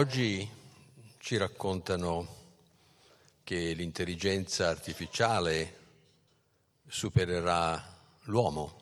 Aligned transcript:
Oggi 0.00 0.48
ci 1.18 1.36
raccontano 1.36 2.26
che 3.44 3.74
l'intelligenza 3.74 4.70
artificiale 4.70 5.78
supererà 6.86 8.00
l'uomo. 8.22 8.80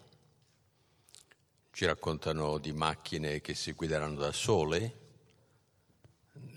Ci 1.72 1.86
raccontano 1.86 2.58
di 2.58 2.70
macchine 2.70 3.40
che 3.40 3.56
si 3.56 3.72
guideranno 3.72 4.20
da 4.20 4.30
sole, 4.30 4.98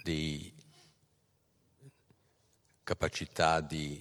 di 0.04 0.54
capacità 2.83 3.61
di 3.61 4.00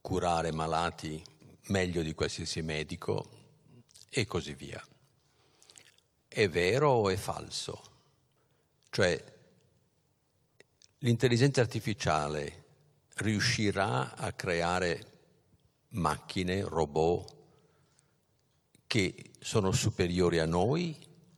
curare 0.00 0.52
malati 0.52 1.20
meglio 1.66 2.02
di 2.02 2.14
qualsiasi 2.14 2.62
medico 2.62 3.28
e 4.08 4.24
così 4.24 4.54
via. 4.54 4.80
È 6.28 6.48
vero 6.48 6.90
o 6.90 7.10
è 7.10 7.16
falso? 7.16 7.90
Cioè, 8.94 9.24
l'intelligenza 10.98 11.62
artificiale 11.62 12.64
riuscirà 13.14 14.14
a 14.14 14.32
creare 14.32 15.06
macchine, 15.92 16.60
robot 16.60 17.36
che 18.86 19.30
sono 19.40 19.72
superiori 19.72 20.40
a 20.40 20.44
noi 20.44 20.94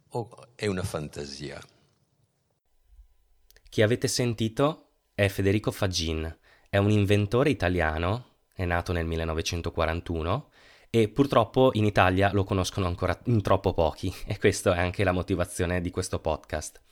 o 0.09 0.48
è 0.56 0.66
una 0.66 0.82
fantasia? 0.82 1.62
Chi 3.68 3.82
avete 3.82 4.09
sentito 4.09 4.88
è 5.14 5.29
Federico 5.29 5.70
Fagin, 5.70 6.36
è 6.68 6.79
un 6.79 6.90
inventore 6.90 7.51
italiano, 7.51 8.38
è 8.52 8.64
nato 8.64 8.90
nel 8.92 9.07
1941 9.07 10.51
e 10.90 11.09
purtroppo 11.09 11.70
in 11.74 11.84
Italia 11.84 12.32
lo 12.32 12.42
conoscono 12.42 12.88
ancora 12.88 13.16
in 13.26 13.40
troppo 13.42 13.74
pochi 13.74 14.12
e 14.26 14.40
questa 14.40 14.74
è 14.74 14.80
anche 14.80 15.04
la 15.04 15.12
motivazione 15.12 15.80
di 15.80 15.90
questo 15.90 16.18
podcast. 16.18 16.82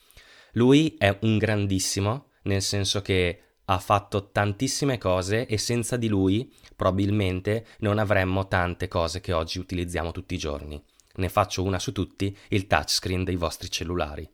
Lui 0.52 0.96
è 0.98 1.16
un 1.22 1.38
grandissimo, 1.38 2.32
nel 2.42 2.60
senso 2.60 3.00
che 3.00 3.42
ha 3.64 3.78
fatto 3.78 4.30
tantissime 4.30 4.98
cose 4.98 5.46
e 5.46 5.56
senza 5.56 5.96
di 5.96 6.08
lui 6.08 6.52
probabilmente 6.76 7.66
non 7.78 7.98
avremmo 7.98 8.48
tante 8.48 8.88
cose 8.88 9.20
che 9.20 9.32
oggi 9.32 9.58
utilizziamo 9.58 10.10
tutti 10.10 10.34
i 10.34 10.38
giorni. 10.38 10.82
Ne 11.14 11.28
faccio 11.28 11.62
una 11.62 11.78
su 11.78 11.92
tutti, 11.92 12.36
il 12.48 12.66
touchscreen 12.66 13.24
dei 13.24 13.36
vostri 13.36 13.70
cellulari. 13.70 14.28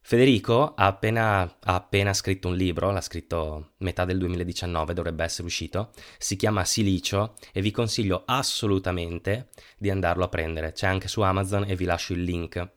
Federico 0.00 0.74
ha 0.74 0.86
appena, 0.86 1.40
ha 1.42 1.74
appena, 1.74 2.14
scritto 2.14 2.48
un 2.48 2.54
libro, 2.54 2.90
l'ha 2.92 3.00
scritto 3.00 3.72
metà 3.78 4.04
del 4.04 4.18
2019, 4.18 4.94
dovrebbe 4.94 5.24
essere 5.24 5.46
uscito, 5.46 5.92
si 6.18 6.36
chiama 6.36 6.64
Silicio 6.64 7.34
e 7.52 7.60
vi 7.60 7.70
consiglio 7.70 8.22
assolutamente 8.24 9.48
di 9.76 9.90
andarlo 9.90 10.24
a 10.24 10.28
prendere, 10.28 10.72
c'è 10.72 10.86
anche 10.86 11.08
su 11.08 11.20
Amazon 11.20 11.64
e 11.68 11.76
vi 11.76 11.84
lascio 11.84 12.14
il 12.14 12.22
link 12.22 12.76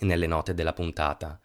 nelle 0.00 0.26
note 0.26 0.54
della 0.54 0.72
puntata. 0.72 1.38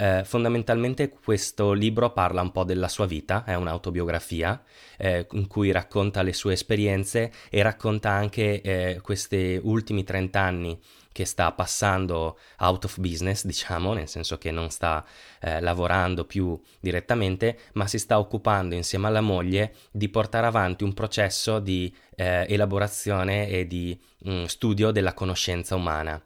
Eh, 0.00 0.24
fondamentalmente 0.24 1.10
questo 1.10 1.72
libro 1.72 2.10
parla 2.12 2.40
un 2.40 2.52
po' 2.52 2.64
della 2.64 2.88
sua 2.88 3.04
vita, 3.04 3.44
è 3.44 3.54
un'autobiografia 3.54 4.62
eh, 4.96 5.26
in 5.32 5.46
cui 5.46 5.72
racconta 5.72 6.22
le 6.22 6.32
sue 6.32 6.54
esperienze 6.54 7.30
e 7.50 7.60
racconta 7.62 8.08
anche 8.08 8.62
eh, 8.62 9.00
questi 9.02 9.60
ultimi 9.62 10.02
30 10.02 10.40
anni 10.40 10.80
che 11.12 11.26
sta 11.26 11.52
passando 11.52 12.38
out 12.60 12.84
of 12.84 12.98
business, 12.98 13.44
diciamo, 13.44 13.92
nel 13.92 14.08
senso 14.08 14.38
che 14.38 14.50
non 14.50 14.70
sta 14.70 15.04
eh, 15.40 15.60
lavorando 15.60 16.24
più 16.24 16.58
direttamente, 16.80 17.58
ma 17.74 17.86
si 17.86 17.98
sta 17.98 18.18
occupando 18.18 18.74
insieme 18.74 19.08
alla 19.08 19.20
moglie 19.20 19.74
di 19.90 20.08
portare 20.08 20.46
avanti 20.46 20.82
un 20.82 20.94
processo 20.94 21.58
di 21.58 21.94
eh, 22.16 22.46
elaborazione 22.48 23.48
e 23.48 23.66
di 23.66 24.00
mh, 24.20 24.32
mm, 24.32 24.44
studio 24.44 24.92
della 24.92 25.12
conoscenza 25.12 25.74
umana. 25.74 26.22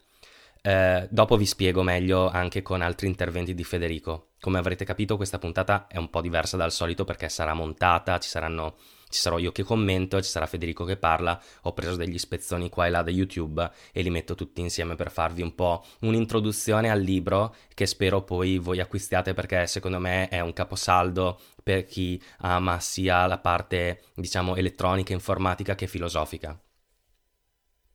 Eh, 0.66 1.06
dopo 1.10 1.36
vi 1.36 1.44
spiego 1.44 1.82
meglio 1.82 2.30
anche 2.30 2.62
con 2.62 2.80
altri 2.80 3.06
interventi 3.06 3.54
di 3.54 3.64
Federico. 3.64 4.28
Come 4.41 4.56
avrete 4.56 4.86
capito, 4.86 5.16
questa 5.16 5.38
puntata 5.38 5.86
è 5.88 5.98
un 5.98 6.08
po' 6.08 6.22
diversa 6.22 6.56
dal 6.56 6.72
solito 6.72 7.04
perché 7.04 7.28
sarà 7.28 7.52
montata, 7.52 8.19
ci, 8.19 8.30
saranno, 8.30 8.76
ci 9.10 9.20
sarò 9.20 9.36
io 9.36 9.52
che 9.52 9.62
commento, 9.62 10.22
ci 10.22 10.30
sarà 10.30 10.47
Federico 10.47 10.86
che 10.86 10.97
parla. 10.97 11.38
Ho 11.64 11.75
preso 11.75 11.97
degli 11.97 12.16
spezzoni 12.16 12.70
qua 12.70 12.86
e 12.86 12.91
là 12.91 13.02
da 13.02 13.10
YouTube 13.10 13.70
e 13.92 14.00
li 14.00 14.08
metto 14.08 14.34
tutti 14.34 14.62
insieme 14.62 14.94
per 14.94 15.10
farvi 15.10 15.42
un 15.42 15.54
po' 15.54 15.84
un'introduzione 16.00 16.91
al 16.91 17.00
libro 17.02 17.54
che 17.75 17.84
spero 17.84 18.22
poi 18.22 18.56
voi 18.56 18.81
acquistiate 18.81 19.34
perché 19.34 19.66
secondo 19.66 19.98
me 19.98 20.28
è 20.28 20.41
un 20.41 20.54
caposaldo 20.54 21.38
per 21.62 21.84
chi 21.84 22.19
ama 22.38 22.81
sia 22.81 23.26
la 23.26 23.36
parte, 23.36 24.04
diciamo, 24.14 24.56
elettronica, 24.56 25.12
informatica 25.12 25.75
che 25.75 25.86
filosofica. 25.86 26.58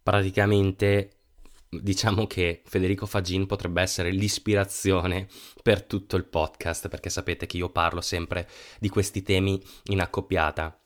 Praticamente 0.04 1.19
diciamo 1.70 2.26
che 2.26 2.62
Federico 2.66 3.06
Fagin 3.06 3.46
potrebbe 3.46 3.82
essere 3.82 4.12
l'ispirazione 4.12 5.28
per 5.62 5.84
tutto 5.84 6.16
il 6.16 6.26
podcast, 6.26 6.88
perché 6.88 7.10
sapete 7.10 7.46
che 7.46 7.58
io 7.58 7.70
parlo 7.70 8.02
sempre 8.02 8.48
di 8.80 8.90
questi 8.90 9.22
temi 9.22 9.62
in 9.86 10.02
accoppiata. 10.02 10.80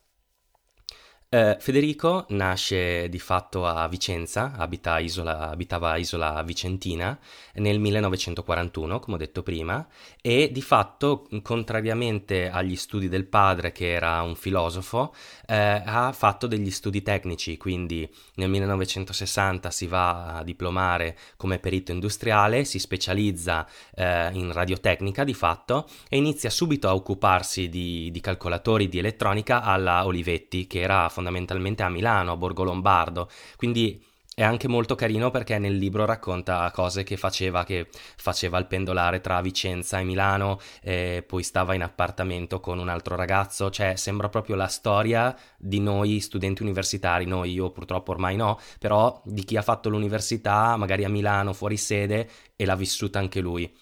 Eh, 1.34 1.56
Federico 1.58 2.26
nasce 2.28 3.08
di 3.08 3.18
fatto 3.18 3.66
a 3.66 3.88
Vicenza, 3.88 4.52
abita 4.56 5.00
isola, 5.00 5.48
abitava 5.50 5.96
Isola 5.96 6.40
Vicentina 6.44 7.18
nel 7.54 7.80
1941, 7.80 9.00
come 9.00 9.16
ho 9.16 9.18
detto 9.18 9.42
prima, 9.42 9.84
e 10.22 10.50
di 10.52 10.62
fatto, 10.62 11.26
contrariamente 11.42 12.48
agli 12.48 12.76
studi 12.76 13.08
del 13.08 13.26
padre, 13.26 13.72
che 13.72 13.90
era 13.90 14.22
un 14.22 14.36
filosofo, 14.36 15.12
eh, 15.48 15.82
ha 15.84 16.12
fatto 16.12 16.46
degli 16.46 16.70
studi 16.70 17.02
tecnici, 17.02 17.56
quindi 17.56 18.08
nel 18.36 18.48
1960 18.48 19.72
si 19.72 19.88
va 19.88 20.36
a 20.36 20.44
diplomare 20.44 21.18
come 21.36 21.58
perito 21.58 21.90
industriale, 21.90 22.64
si 22.64 22.78
specializza 22.78 23.66
eh, 23.96 24.30
in 24.34 24.52
radiotecnica 24.52 25.24
di 25.24 25.34
fatto 25.34 25.88
e 26.08 26.16
inizia 26.16 26.48
subito 26.48 26.86
a 26.86 26.94
occuparsi 26.94 27.68
di, 27.68 28.12
di 28.12 28.20
calcolatori 28.20 28.88
di 28.88 28.98
elettronica 28.98 29.62
alla 29.62 30.06
Olivetti, 30.06 30.68
che 30.68 30.78
era 30.78 31.08
fondamentalmente 31.08 31.22
fondamentalmente 31.24 31.82
a 31.82 31.88
Milano, 31.88 32.32
a 32.32 32.36
Borgo 32.36 32.64
Lombardo, 32.64 33.30
quindi 33.56 34.02
è 34.36 34.42
anche 34.42 34.66
molto 34.66 34.96
carino 34.96 35.30
perché 35.30 35.58
nel 35.58 35.76
libro 35.76 36.04
racconta 36.04 36.68
cose 36.72 37.04
che 37.04 37.16
faceva, 37.16 37.62
che 37.62 37.86
faceva 38.16 38.58
il 38.58 38.66
pendolare 38.66 39.20
tra 39.20 39.40
Vicenza 39.40 40.00
e 40.00 40.04
Milano, 40.04 40.58
e 40.82 41.24
poi 41.26 41.44
stava 41.44 41.74
in 41.74 41.82
appartamento 41.82 42.58
con 42.58 42.80
un 42.80 42.88
altro 42.88 43.14
ragazzo, 43.14 43.70
cioè 43.70 43.94
sembra 43.94 44.28
proprio 44.28 44.56
la 44.56 44.66
storia 44.66 45.34
di 45.56 45.78
noi 45.78 46.18
studenti 46.18 46.62
universitari, 46.62 47.26
noi 47.26 47.52
io 47.52 47.70
purtroppo 47.70 48.10
ormai 48.10 48.34
no, 48.34 48.58
però 48.80 49.22
di 49.24 49.44
chi 49.44 49.56
ha 49.56 49.62
fatto 49.62 49.88
l'università, 49.88 50.76
magari 50.76 51.04
a 51.04 51.08
Milano, 51.08 51.52
fuori 51.52 51.76
sede, 51.76 52.28
e 52.56 52.64
l'ha 52.64 52.76
vissuta 52.76 53.20
anche 53.20 53.40
lui. 53.40 53.72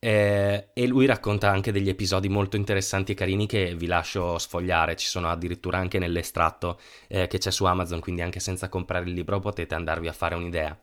Eh, 0.00 0.70
e 0.72 0.86
lui 0.86 1.06
racconta 1.06 1.50
anche 1.50 1.72
degli 1.72 1.88
episodi 1.88 2.28
molto 2.28 2.56
interessanti 2.56 3.12
e 3.12 3.14
carini 3.14 3.46
che 3.46 3.74
vi 3.74 3.86
lascio 3.86 4.38
sfogliare, 4.38 4.96
ci 4.96 5.06
sono 5.08 5.28
addirittura 5.28 5.78
anche 5.78 5.98
nell'estratto 5.98 6.78
eh, 7.08 7.26
che 7.26 7.38
c'è 7.38 7.50
su 7.50 7.64
Amazon, 7.64 8.00
quindi 8.00 8.22
anche 8.22 8.38
senza 8.40 8.68
comprare 8.68 9.06
il 9.06 9.12
libro 9.12 9.40
potete 9.40 9.74
andarvi 9.74 10.06
a 10.08 10.12
fare 10.12 10.34
un'idea. 10.36 10.78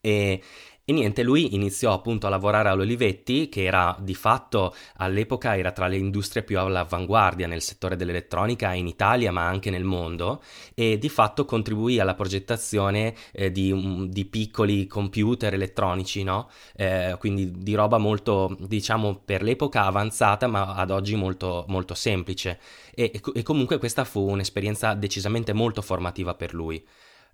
E, 0.00 0.42
e 0.86 0.92
niente, 0.92 1.22
lui 1.22 1.54
iniziò 1.54 1.94
appunto 1.94 2.26
a 2.26 2.30
lavorare 2.30 2.68
all'Olivetti, 2.68 3.48
che 3.48 3.64
era 3.64 3.96
di 3.98 4.14
fatto 4.14 4.74
all'epoca 4.96 5.56
era 5.56 5.72
tra 5.72 5.86
le 5.86 5.96
industrie 5.96 6.42
più 6.42 6.58
all'avanguardia 6.58 7.46
nel 7.46 7.62
settore 7.62 7.96
dell'elettronica 7.96 8.74
in 8.74 8.86
Italia, 8.86 9.32
ma 9.32 9.46
anche 9.46 9.70
nel 9.70 9.84
mondo, 9.84 10.42
e 10.74 10.98
di 10.98 11.08
fatto 11.08 11.46
contribuì 11.46 12.00
alla 12.00 12.12
progettazione 12.12 13.14
eh, 13.32 13.50
di, 13.50 14.08
di, 14.10 14.26
piccoli 14.26 14.86
computer 14.86 15.54
elettronici, 15.54 16.22
no? 16.22 16.50
Eh, 16.76 17.16
quindi 17.18 17.50
di 17.50 17.74
roba 17.74 17.96
molto, 17.96 18.54
diciamo, 18.60 19.22
per 19.24 19.42
l'epoca 19.42 19.86
avanzata, 19.86 20.46
ma 20.48 20.74
ad 20.74 20.90
oggi 20.90 21.14
molto, 21.14 21.64
molto 21.68 21.94
semplice. 21.94 22.60
E, 22.94 23.10
e 23.34 23.42
comunque 23.42 23.78
questa 23.78 24.04
fu 24.04 24.28
un'esperienza 24.28 24.92
decisamente 24.92 25.54
molto 25.54 25.80
formativa 25.80 26.34
per 26.34 26.52
lui. 26.52 26.84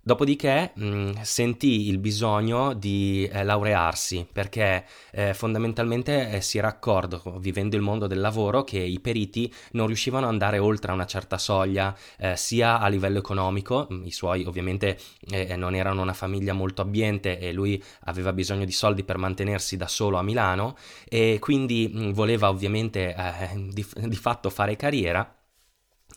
Dopodiché 0.03 0.71
mh, 0.73 0.85
mm, 0.85 1.11
sentì 1.21 1.87
il 1.87 1.99
bisogno 1.99 2.73
di 2.73 3.29
eh, 3.31 3.43
laurearsi 3.43 4.25
perché 4.31 4.83
eh, 5.11 5.35
fondamentalmente 5.35 6.31
eh, 6.31 6.41
si 6.41 6.57
era 6.57 6.69
accorto, 6.69 7.37
vivendo 7.37 7.75
il 7.75 7.83
mondo 7.83 8.07
del 8.07 8.19
lavoro, 8.19 8.63
che 8.63 8.79
i 8.79 8.99
periti 8.99 9.53
non 9.73 9.85
riuscivano 9.85 10.25
ad 10.25 10.31
andare 10.31 10.57
oltre 10.57 10.91
una 10.91 11.05
certa 11.05 11.37
soglia, 11.37 11.95
eh, 12.17 12.35
sia 12.35 12.79
a 12.79 12.87
livello 12.87 13.19
economico, 13.19 13.87
mm, 13.93 14.05
i 14.05 14.11
suoi 14.11 14.43
ovviamente 14.43 14.97
eh, 15.29 15.55
non 15.55 15.75
erano 15.75 16.01
una 16.01 16.13
famiglia 16.13 16.53
molto 16.53 16.81
abbiente 16.81 17.37
e 17.37 17.53
lui 17.53 17.81
aveva 18.05 18.33
bisogno 18.33 18.65
di 18.65 18.71
soldi 18.71 19.03
per 19.03 19.17
mantenersi 19.17 19.77
da 19.77 19.87
solo 19.87 20.17
a 20.17 20.23
Milano 20.23 20.77
e 21.07 21.37
quindi 21.39 21.91
mh, 21.93 22.05
mm, 22.05 22.11
voleva 22.11 22.49
ovviamente 22.49 23.13
eh, 23.15 23.49
di, 23.71 23.85
di 24.07 24.15
fatto 24.15 24.49
fare 24.49 24.75
carriera 24.75 25.35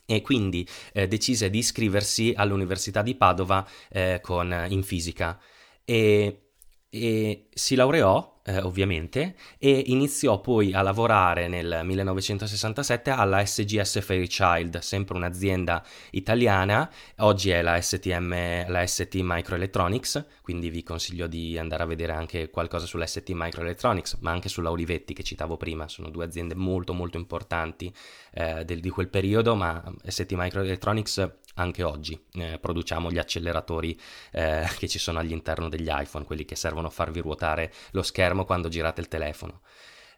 e 0.05 0.21
quindi 0.21 0.67
eh, 0.93 1.07
decise 1.07 1.49
di 1.49 1.59
iscriversi 1.59 2.33
all'Università 2.35 3.01
di 3.01 3.15
Padova 3.15 3.67
eh, 3.89 4.19
con, 4.21 4.65
in 4.69 4.83
fisica. 4.83 5.39
E, 5.83 6.49
e, 6.89 7.47
si 7.53 7.75
laureò 7.75 8.34
eh, 8.47 8.59
ovviamente, 8.59 9.35
e 9.57 9.85
iniziò 9.87 10.39
poi 10.39 10.73
a 10.73 10.81
lavorare 10.83 11.47
nel 11.47 11.81
1967 11.83 13.09
alla 13.09 13.43
SGS 13.43 14.01
Fairchild, 14.01 14.77
sempre 14.79 15.15
un'azienda 15.15 15.83
italiana, 16.11 16.89
oggi 17.17 17.49
è 17.49 17.63
la 17.63 17.81
STM, 17.81 18.69
la 18.69 18.85
ST 18.85 19.15
Microelectronics, 19.15 20.25
quindi 20.43 20.69
vi 20.69 20.83
consiglio 20.83 21.25
di 21.25 21.57
andare 21.57 21.83
a 21.83 21.87
vedere 21.87 22.11
anche 22.11 22.51
qualcosa 22.51 22.85
sulla 22.85 23.07
ST 23.07 23.31
Microelectronics, 23.33 24.17
ma 24.19 24.29
anche 24.29 24.47
sulla 24.47 24.69
Olivetti 24.69 25.13
che 25.15 25.23
citavo 25.23 25.57
prima, 25.57 25.87
sono 25.87 26.09
due 26.09 26.25
aziende 26.25 26.53
molto 26.53 26.93
molto 26.93 27.17
importanti 27.17 27.91
eh, 28.31 28.63
del, 28.63 28.79
di 28.79 28.89
quel 28.89 29.09
periodo, 29.09 29.55
ma 29.55 29.83
ST 30.05 30.31
Microelectronics 30.33 31.31
anche 31.55 31.83
oggi 31.83 32.19
eh, 32.33 32.57
produciamo 32.59 33.11
gli 33.11 33.17
acceleratori 33.17 33.99
eh, 34.31 34.67
che 34.77 34.87
ci 34.87 34.99
sono 34.99 35.19
all'interno 35.19 35.69
degli 35.69 35.89
iPhone, 35.89 36.25
quelli 36.25 36.45
che 36.45 36.55
servono 36.55 36.87
a 36.87 36.91
farvi 36.91 37.19
ruotare 37.19 37.71
lo 37.91 38.01
schermo 38.01 38.45
quando 38.45 38.69
girate 38.69 39.01
il 39.01 39.07
telefono. 39.07 39.61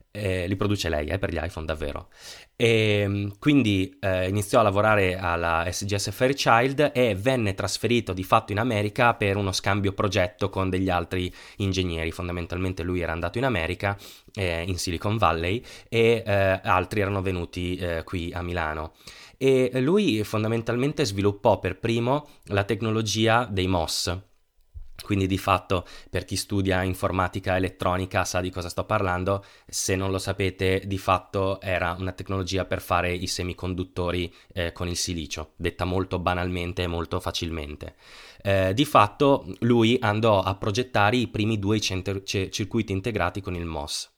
Eh, 0.09 0.47
li 0.47 0.55
produce 0.55 0.89
lei 0.89 1.07
eh, 1.07 1.19
per 1.19 1.31
gli 1.31 1.37
iPhone 1.39 1.65
davvero. 1.65 2.09
E, 2.55 3.01
ehm, 3.01 3.37
quindi 3.37 3.97
eh, 3.99 4.27
iniziò 4.27 4.61
a 4.61 4.63
lavorare 4.63 5.15
alla 5.15 5.67
SGS 5.69 6.09
Fairchild 6.11 6.91
e 6.93 7.13
venne 7.13 7.53
trasferito 7.53 8.13
di 8.13 8.23
fatto 8.23 8.51
in 8.51 8.57
America 8.57 9.13
per 9.13 9.35
uno 9.35 9.51
scambio 9.51 9.93
progetto 9.93 10.49
con 10.49 10.71
degli 10.71 10.89
altri 10.89 11.31
ingegneri. 11.57 12.11
Fondamentalmente 12.11 12.81
lui 12.81 13.01
era 13.01 13.11
andato 13.11 13.37
in 13.37 13.43
America, 13.43 13.95
eh, 14.33 14.63
in 14.65 14.79
Silicon 14.79 15.17
Valley, 15.17 15.63
e 15.87 16.23
eh, 16.25 16.61
altri 16.63 17.01
erano 17.01 17.21
venuti 17.21 17.75
eh, 17.75 18.03
qui 18.03 18.31
a 18.33 18.41
Milano 18.41 18.93
e 19.37 19.71
lui 19.79 20.23
fondamentalmente 20.23 21.05
sviluppò 21.05 21.59
per 21.59 21.77
primo 21.79 22.27
la 22.45 22.63
tecnologia 22.63 23.45
dei 23.45 23.67
MOS. 23.67 24.25
Quindi 25.03 25.27
di 25.27 25.37
fatto 25.37 25.85
per 26.09 26.25
chi 26.25 26.35
studia 26.35 26.81
informatica 26.81 27.55
elettronica 27.55 28.25
sa 28.25 28.41
di 28.41 28.49
cosa 28.49 28.67
sto 28.67 28.83
parlando, 28.83 29.45
se 29.67 29.95
non 29.95 30.09
lo 30.09 30.17
sapete 30.17 30.81
di 30.85 30.97
fatto 30.97 31.61
era 31.61 31.95
una 31.97 32.13
tecnologia 32.13 32.65
per 32.65 32.81
fare 32.81 33.13
i 33.13 33.27
semiconduttori 33.27 34.33
eh, 34.53 34.71
con 34.71 34.87
il 34.87 34.97
silicio, 34.97 35.53
detta 35.55 35.85
molto 35.85 36.17
banalmente 36.17 36.81
e 36.81 36.87
molto 36.87 37.19
facilmente. 37.19 37.95
Eh, 38.41 38.73
di 38.73 38.85
fatto 38.85 39.45
lui 39.59 39.97
andò 40.01 40.41
a 40.41 40.55
progettare 40.55 41.17
i 41.17 41.27
primi 41.27 41.59
due 41.59 41.79
center- 41.79 42.23
c- 42.23 42.49
circuiti 42.49 42.91
integrati 42.91 43.39
con 43.39 43.55
il 43.55 43.65
MOS. 43.65 44.15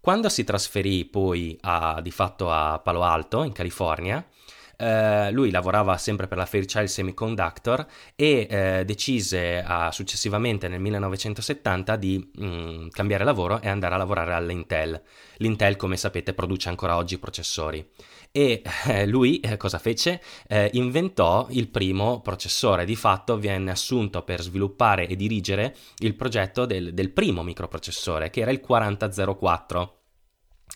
Quando 0.00 0.28
si 0.30 0.42
trasferì 0.42 1.04
poi 1.04 1.58
a, 1.60 2.00
di 2.00 2.10
fatto 2.10 2.50
a 2.50 2.78
Palo 2.78 3.02
Alto, 3.02 3.42
in 3.42 3.52
California, 3.52 4.26
eh, 4.80 5.32
lui 5.32 5.50
lavorava 5.50 5.96
sempre 5.96 6.28
per 6.28 6.38
la 6.38 6.46
Fairchild 6.46 6.86
Semiconductor 6.86 7.84
e 8.14 8.46
eh, 8.48 8.84
decise 8.84 9.64
uh, 9.66 9.90
successivamente 9.90 10.68
nel 10.68 10.80
1970 10.80 11.96
di 11.96 12.30
mh, 12.32 12.46
mm, 12.46 12.88
cambiare 12.90 13.24
lavoro 13.24 13.60
e 13.60 13.68
andare 13.68 13.94
a 13.94 13.98
lavorare 13.98 14.34
all'Intel. 14.34 15.02
L'Intel, 15.38 15.74
come 15.76 15.96
sapete, 15.96 16.32
produce 16.32 16.68
ancora 16.68 16.96
oggi 16.96 17.18
processori. 17.18 17.84
E 18.30 18.62
eh, 18.86 19.06
lui 19.06 19.40
eh, 19.40 19.56
cosa 19.56 19.78
fece? 19.78 20.20
Inventò 20.72 21.46
il 21.50 21.68
primo 21.68 22.20
processore, 22.20 22.84
di 22.84 22.96
fatto 22.96 23.38
venne 23.38 23.70
assunto 23.70 24.22
per 24.22 24.40
sviluppare 24.42 25.06
e 25.06 25.16
dirigere 25.16 25.74
il 25.98 26.14
progetto 26.14 26.66
del, 26.66 26.94
del 26.94 27.10
primo 27.10 27.42
microprocessore, 27.42 28.30
che 28.30 28.40
era 28.40 28.50
il 28.50 28.60
4004 28.60 29.97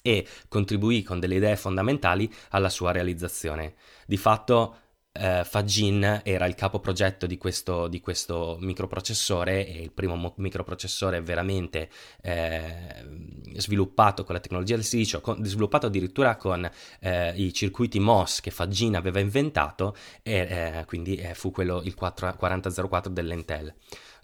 e 0.02 0.26
contribuì 0.48 1.02
con 1.02 1.20
delle 1.20 1.36
idee 1.36 1.56
fondamentali 1.56 2.30
alla 2.50 2.68
sua 2.68 2.90
realizzazione. 2.90 3.74
Di 4.06 4.16
fatto 4.16 4.76
eh, 5.12 5.44
Fagin 5.44 6.22
era 6.24 6.46
il 6.46 6.54
capo 6.54 6.80
progetto 6.80 7.26
di 7.26 7.36
questo, 7.36 7.86
di 7.86 8.00
questo, 8.00 8.56
microprocessore 8.60 9.66
e 9.66 9.82
il 9.82 9.92
primo 9.92 10.16
mo- 10.16 10.34
microprocessore 10.38 11.20
veramente 11.20 11.90
eh, 12.22 13.04
sviluppato 13.56 14.24
con 14.24 14.34
la 14.34 14.40
tecnologia 14.40 14.74
del 14.74 14.84
silicio, 14.84 15.20
con, 15.20 15.44
sviluppato 15.44 15.86
addirittura 15.86 16.36
con 16.36 16.68
eh, 17.00 17.32
i 17.36 17.52
circuiti 17.52 18.00
MOS 18.00 18.40
che 18.40 18.50
Fagin 18.50 18.96
aveva 18.96 19.20
inventato 19.20 19.94
e 20.22 20.32
eh, 20.32 20.84
quindi 20.86 21.16
eh, 21.16 21.34
fu 21.34 21.50
quello 21.50 21.82
il 21.82 21.94
4, 21.94 22.34
4004 22.36 23.12
dell'Intel. 23.12 23.74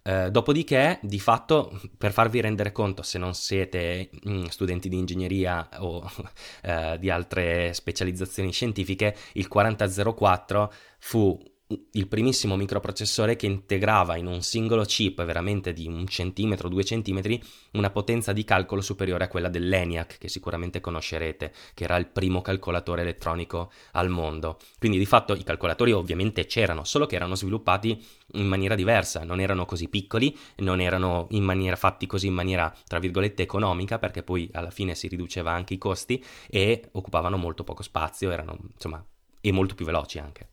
Eh, 0.03 0.31
dopodiché, 0.31 0.99
di 1.03 1.19
fatto, 1.19 1.81
per 1.97 2.13
farvi 2.13 2.41
rendere 2.41 2.73
conto, 2.73 3.03
se 3.03 3.19
non 3.19 3.35
siete 3.35 4.11
mm, 4.29 4.45
studenti 4.45 4.89
di 4.89 4.99
ingegneria 4.99 5.69
o 5.79 6.09
eh, 6.63 6.97
di 6.99 7.11
altre 7.11 7.73
specializzazioni 7.75 8.53
scientifiche, 8.53 9.15
il 9.35 9.49
4004 9.49 10.73
fu 10.99 11.39
il 11.69 12.09
primissimo 12.09 12.57
microprocessore 12.57 13.37
che 13.37 13.45
integrava 13.45 14.17
in 14.17 14.27
un 14.27 14.41
singolo 14.41 14.85
chip 14.85 15.23
veramente 15.25 15.75
di 15.75 15.87
un 15.87 16.07
centimetro, 16.07 16.69
due 16.71 16.83
centimetri, 16.83 17.43
una 17.73 17.91
potenza 17.91 18.33
di 18.33 18.43
calcolo 18.43 18.81
superiore 18.81 19.25
a 19.25 19.29
quella 19.29 19.51
dell'ENIAC, 19.51 20.17
che 20.17 20.29
sicuramente 20.29 20.81
conoscerete, 20.81 21.53
che 21.75 21.85
era 21.85 21.97
il 21.97 22.07
primo 22.07 22.41
calcolatore 22.41 23.03
elettronico 23.03 23.71
al 23.93 24.09
mondo. 24.09 24.59
Quindi 24.79 24.97
di 24.97 25.05
fatto 25.05 25.35
i 25.35 25.45
calcolatori 25.45 25.93
ovviamente 25.93 26.47
c'erano, 26.47 26.85
solo 26.85 27.05
che 27.05 27.17
erano 27.17 27.35
sviluppati 27.35 28.03
in 28.33 28.47
maniera 28.47 28.75
diversa, 28.75 29.25
non 29.25 29.39
erano 29.39 29.67
così 29.67 29.89
piccoli, 29.89 30.35
non 30.57 30.81
erano 30.81 31.27
maniera, 31.31 31.77
fatti 31.77 32.07
così 32.07 32.29
in 32.29 32.35
maniera, 32.35 32.75
tra 32.87 32.99
virgolette, 32.99 33.43
economica, 33.43 33.99
perché 33.99 34.23
poi 34.23 34.49
alla 34.53 34.71
fine 34.71 34.95
si 34.95 35.07
riduceva 35.07 35.53
anche 35.53 35.75
i 35.75 35.79
costi 35.79 36.25
e 36.49 36.89
occupavano 36.93 37.37
molto 37.37 37.63
poco 37.63 37.83
spazio, 37.83 38.31
erano 38.31 38.57
insomma, 38.73 39.05
e 39.41 39.53
molto 39.53 39.75
più 39.75 39.85
veloci 39.85 40.19
anche. 40.19 40.49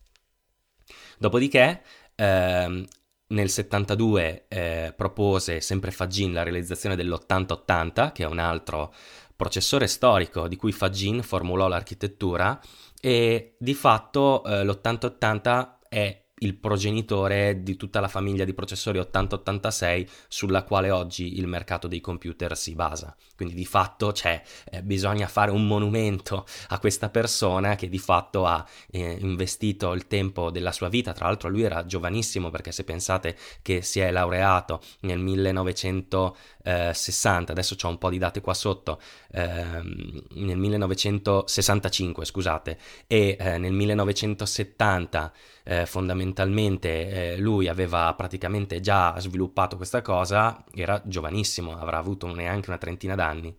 Dopodiché, 1.17 1.81
ehm, 2.15 2.85
nel 3.27 3.49
72 3.49 4.45
eh, 4.47 4.93
propose 4.95 5.61
sempre 5.61 5.91
Fagin 5.91 6.33
la 6.33 6.43
realizzazione 6.43 6.95
dell'8080, 6.95 8.11
che 8.11 8.23
è 8.23 8.27
un 8.27 8.39
altro 8.39 8.93
processore 9.35 9.87
storico 9.87 10.47
di 10.47 10.55
cui 10.55 10.71
Fagin 10.71 11.21
formulò 11.21 11.67
l'architettura 11.67 12.59
e 13.01 13.55
di 13.59 13.73
fatto 13.73 14.43
eh, 14.43 14.63
l'8080 14.63 15.69
è 15.89 16.24
il 16.39 16.55
progenitore 16.55 17.63
di 17.63 17.77
tutta 17.77 18.01
la 18.01 18.09
famiglia 18.09 18.43
di 18.43 18.53
processori 18.53 18.99
8086 18.99 20.09
sulla 20.27 20.63
quale 20.63 20.91
oggi 20.91 21.37
il 21.37 21.47
mercato 21.47 21.87
dei 21.87 22.01
computer 22.01 22.57
si 22.57 22.75
basa. 22.75 23.15
Quindi 23.35 23.55
di 23.55 23.65
fatto 23.65 24.11
c'è, 24.11 24.43
eh, 24.69 24.83
bisogna 24.83 25.27
fare 25.27 25.51
un 25.51 25.65
monumento 25.65 26.45
a 26.69 26.79
questa 26.79 27.09
persona 27.09 27.75
che 27.75 27.87
di 27.87 27.99
fatto 27.99 28.45
ha 28.45 28.65
eh, 28.91 29.17
investito 29.19 29.93
il 29.93 30.07
tempo 30.07 30.51
della 30.51 30.73
sua 30.73 30.89
vita, 30.89 31.13
tra 31.13 31.27
l'altro 31.27 31.47
lui 31.47 31.63
era 31.63 31.85
giovanissimo 31.85 32.49
perché 32.49 32.73
se 32.73 32.83
pensate 32.83 33.37
che 33.61 33.81
si 33.81 34.01
è 34.01 34.11
laureato 34.11 34.81
nel 35.01 35.19
1960, 35.19 37.51
adesso 37.51 37.75
ho 37.81 37.87
un 37.87 37.97
po' 37.97 38.09
di 38.09 38.17
date 38.17 38.41
qua 38.41 38.53
sotto, 38.53 38.99
ehm, 39.31 40.23
nel 40.33 40.57
1965 40.57 42.25
scusate, 42.25 42.77
e 43.07 43.37
eh, 43.39 43.57
nel 43.57 43.71
1970 43.71 45.31
eh, 45.65 45.85
fondamentalmente 46.25 47.33
eh, 47.33 47.37
lui 47.37 47.67
aveva 47.67 48.13
praticamente 48.15 48.79
già 48.79 49.17
sviluppato 49.19 49.75
questa 49.77 50.01
cosa, 50.01 50.63
era 50.73 51.01
giovanissimo, 51.05 51.77
avrà 51.77 51.97
avuto 51.97 52.33
neanche 52.33 52.69
una 52.69 52.79
trentina 52.79 53.15
d'anni. 53.15 53.55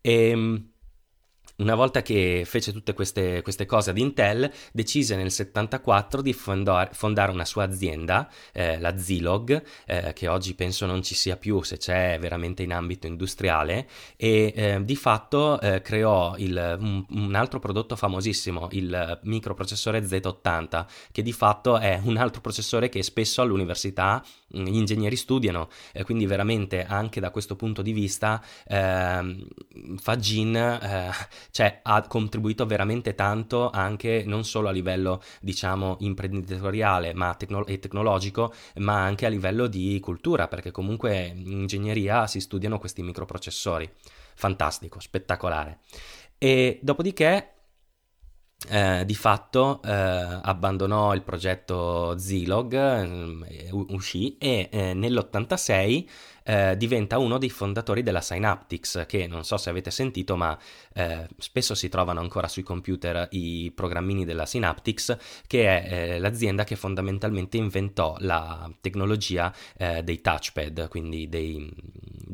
E 0.00 0.28
ehm, 0.30 0.72
una 1.56 1.74
volta 1.74 2.02
che 2.02 2.42
fece 2.44 2.72
tutte 2.72 2.94
queste, 2.94 3.42
queste, 3.42 3.66
cose 3.66 3.90
ad 3.90 3.98
Intel, 3.98 4.50
decise 4.72 5.14
nel 5.14 5.30
74 5.30 6.20
di 6.20 6.32
fondare, 6.32 6.90
fondare 6.92 7.30
una 7.30 7.44
sua 7.44 7.64
azienda, 7.64 8.28
eh, 8.52 8.78
la 8.80 8.98
Zilog, 8.98 9.62
eh, 9.86 10.12
che 10.14 10.26
oggi 10.26 10.54
penso 10.54 10.86
non 10.86 11.02
ci 11.02 11.14
sia 11.14 11.36
più 11.36 11.62
se 11.62 11.76
c'è 11.76 12.18
veramente 12.18 12.62
in 12.62 12.72
ambito 12.72 13.06
industriale, 13.06 13.88
e 14.16 14.52
eh, 14.54 14.84
di 14.84 14.96
fatto 14.96 15.60
eh, 15.60 15.80
creò 15.80 16.34
il, 16.38 16.76
un, 16.80 17.04
un, 17.10 17.34
altro 17.34 17.60
prodotto 17.60 17.94
famosissimo, 17.94 18.68
il 18.72 19.20
microprocessore 19.22 20.00
Z80, 20.00 20.86
che 21.12 21.22
di 21.22 21.32
fatto 21.32 21.78
è 21.78 22.00
un 22.02 22.16
altro 22.16 22.40
processore 22.40 22.88
che 22.88 23.02
spesso 23.04 23.42
all'università 23.42 24.24
mm, 24.56 24.64
gli 24.64 24.76
ingegneri 24.76 25.16
studiano, 25.16 25.68
quindi 26.02 26.26
veramente 26.26 26.84
anche 26.84 27.20
da 27.20 27.30
questo 27.30 27.54
punto 27.54 27.82
di 27.82 27.92
vista 27.92 28.42
ehm, 28.66 29.46
Fagin 29.98 30.56
eh, 30.56 31.12
cioè 31.50 31.80
ha 31.82 32.02
contribuito 32.06 32.66
veramente 32.66 33.14
tanto 33.14 33.70
anche 33.70 34.24
non 34.26 34.44
solo 34.44 34.68
a 34.68 34.72
livello 34.72 35.22
diciamo 35.40 35.96
imprenditoriale 36.00 37.14
ma 37.14 37.34
tecno- 37.34 37.66
e 37.66 37.78
tecnologico 37.78 38.52
ma 38.76 39.02
anche 39.02 39.26
a 39.26 39.28
livello 39.28 39.66
di 39.66 39.98
cultura 40.00 40.48
perché 40.48 40.70
comunque 40.70 41.32
in 41.34 41.50
ingegneria 41.50 42.26
si 42.26 42.40
studiano 42.40 42.78
questi 42.78 43.02
microprocessori. 43.02 43.90
Fantastico 44.36 45.00
spettacolare. 45.00 45.78
E 46.38 46.78
dopodiché 46.82 47.50
eh, 48.68 49.04
di 49.04 49.14
fatto 49.14 49.80
eh, 49.82 49.90
abbandonò 49.90 51.14
il 51.14 51.22
progetto 51.22 52.16
Zilog, 52.18 52.72
eh, 52.72 53.68
uscì 53.70 54.36
e 54.38 54.68
eh, 54.70 54.94
nell'86 54.94 56.08
eh, 56.44 56.76
diventa 56.76 57.18
uno 57.18 57.38
dei 57.38 57.50
fondatori 57.50 58.02
della 58.02 58.20
Synaptics, 58.20 59.04
che 59.08 59.26
non 59.26 59.44
so 59.44 59.56
se 59.56 59.70
avete 59.70 59.90
sentito, 59.90 60.36
ma 60.36 60.56
eh, 60.94 61.26
spesso 61.38 61.74
si 61.74 61.88
trovano 61.88 62.20
ancora 62.20 62.48
sui 62.48 62.62
computer 62.62 63.28
i 63.32 63.72
programmini 63.74 64.24
della 64.24 64.46
Synaptics, 64.46 65.16
che 65.46 65.66
è 65.66 65.92
eh, 65.92 66.18
l'azienda 66.18 66.64
che 66.64 66.76
fondamentalmente 66.76 67.56
inventò 67.56 68.16
la 68.20 68.70
tecnologia 68.80 69.52
eh, 69.76 70.02
dei 70.02 70.20
touchpad, 70.20 70.88
quindi 70.88 71.28
dei, 71.28 71.72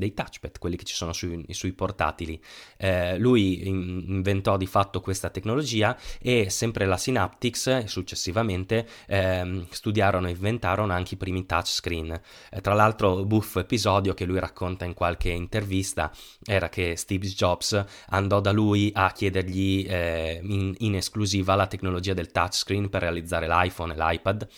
dei, 0.00 0.12
touchpad, 0.12 0.58
quelli 0.58 0.76
che 0.76 0.84
ci 0.84 0.94
sono 0.94 1.12
sui, 1.12 1.44
sui 1.50 1.72
portatili. 1.72 2.42
Eh, 2.76 3.18
lui 3.18 3.68
in, 3.68 4.04
inventò 4.08 4.56
di 4.56 4.66
fatto 4.66 5.00
questa 5.00 5.30
tecnologia 5.30 5.96
e 6.20 6.50
sempre 6.50 6.86
la 6.86 6.96
Synaptics 6.96 7.84
successivamente 7.84 8.86
ehm, 9.06 9.66
studiarono 9.70 10.26
e 10.26 10.30
inventarono 10.30 10.92
anche 10.92 11.14
i 11.14 11.16
primi 11.16 11.46
touchscreen. 11.46 12.20
Eh, 12.50 12.60
tra 12.60 12.74
l'altro, 12.74 13.24
buffo 13.24 13.60
episodio 13.60 14.14
che 14.14 14.24
lui 14.24 14.40
racconta 14.40 14.84
in 14.84 14.94
qualche 14.94 15.30
intervista 15.30 16.10
era 16.44 16.68
che 16.68 16.96
Steve 16.96 17.26
Jobs 17.28 17.84
andò 18.08 18.40
da 18.40 18.50
lui 18.50 18.90
a 18.94 19.12
chiedergli 19.12 19.86
eh, 19.88 20.40
in, 20.42 20.74
in 20.78 20.96
esclusiva 20.96 21.54
la 21.54 21.66
tecnologia 21.66 22.14
del 22.14 22.30
touchscreen 22.30 22.88
per 22.88 23.02
realizzare 23.02 23.46
l'iPhone 23.46 23.92
e 23.92 23.96
l'iPad 23.96 24.48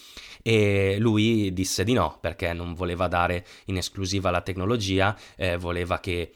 e 0.43 0.97
lui 0.99 1.53
disse 1.53 1.85
di 1.85 1.93
no 1.93 2.19
perché 2.21 2.53
non 2.53 2.75
voleva 2.75 3.09
dare 3.09 3.47
in 3.67 3.77
esclusiva 3.77 4.31
la 4.31 4.43
tecnologia, 4.43 5.17
eh, 5.37 5.57
voleva 5.57 6.01
che 6.01 6.33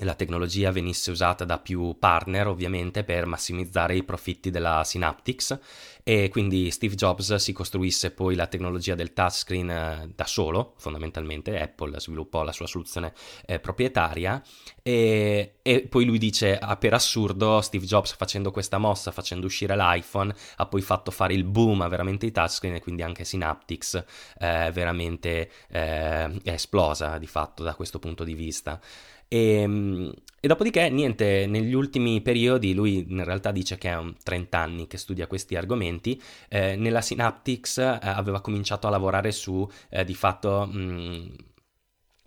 la 0.00 0.14
tecnologia 0.14 0.70
venisse 0.70 1.10
usata 1.10 1.44
da 1.44 1.58
più 1.58 1.96
partner 1.98 2.46
ovviamente 2.46 3.04
per 3.04 3.26
massimizzare 3.26 3.96
i 3.96 4.04
profitti 4.04 4.50
della 4.50 4.82
Synaptics. 4.84 5.58
E 6.08 6.30
quindi 6.30 6.70
Steve 6.70 6.94
Jobs 6.94 7.34
si 7.34 7.52
costruisse 7.52 8.12
poi 8.12 8.34
la 8.34 8.46
tecnologia 8.46 8.94
del 8.94 9.12
touchscreen 9.12 9.68
eh, 9.68 10.10
da 10.14 10.24
solo, 10.24 10.72
fondamentalmente. 10.78 11.60
Apple 11.60 12.00
sviluppò 12.00 12.42
la 12.44 12.52
sua 12.52 12.66
soluzione 12.66 13.12
eh, 13.44 13.58
proprietaria. 13.58 14.42
E, 14.82 15.56
e, 15.60 15.86
poi 15.86 16.06
lui 16.06 16.16
dice 16.16 16.56
ah, 16.56 16.78
per 16.78 16.94
assurdo 16.94 17.60
Steve 17.60 17.84
Jobs 17.84 18.14
facendo 18.14 18.50
questa 18.50 18.78
mossa, 18.78 19.10
facendo 19.10 19.44
uscire 19.44 19.76
l'iPhone, 19.76 20.34
ha 20.56 20.64
poi 20.64 20.80
fatto 20.80 21.10
fare 21.10 21.34
il 21.34 21.44
boom 21.44 21.82
a 21.82 21.88
veramente 21.88 22.24
i 22.24 22.32
touchscreen 22.32 22.76
e 22.76 22.80
quindi 22.80 23.02
anche 23.02 23.24
Synaptics 23.24 24.02
eh, 24.38 24.70
veramente 24.72 25.50
eh, 25.68 26.40
è 26.42 26.52
esplosa 26.52 27.18
di 27.18 27.26
fatto 27.26 27.62
da 27.62 27.74
questo 27.74 27.98
punto 27.98 28.24
di 28.24 28.32
vista. 28.32 28.80
E, 29.28 29.60
ehm, 29.60 30.12
e, 30.40 30.46
dopodiché, 30.46 30.88
niente, 30.88 31.46
negli 31.46 31.74
ultimi 31.74 32.20
periodi, 32.22 32.72
lui 32.72 33.04
in 33.08 33.24
realtà 33.24 33.50
dice 33.50 33.76
che 33.76 33.90
è 33.90 33.96
un 33.96 34.14
30 34.22 34.58
anni 34.58 34.86
che 34.86 34.96
studia 34.96 35.26
questi 35.26 35.56
argomenti, 35.56 36.20
eh, 36.48 36.76
nella 36.76 37.00
Synaptics 37.00 37.78
eh, 37.78 37.98
aveva 38.00 38.40
cominciato 38.40 38.86
a 38.86 38.90
lavorare 38.90 39.32
su, 39.32 39.68
eh, 39.90 40.04
di 40.04 40.14
fatto, 40.14 40.66
mh, 40.66 41.34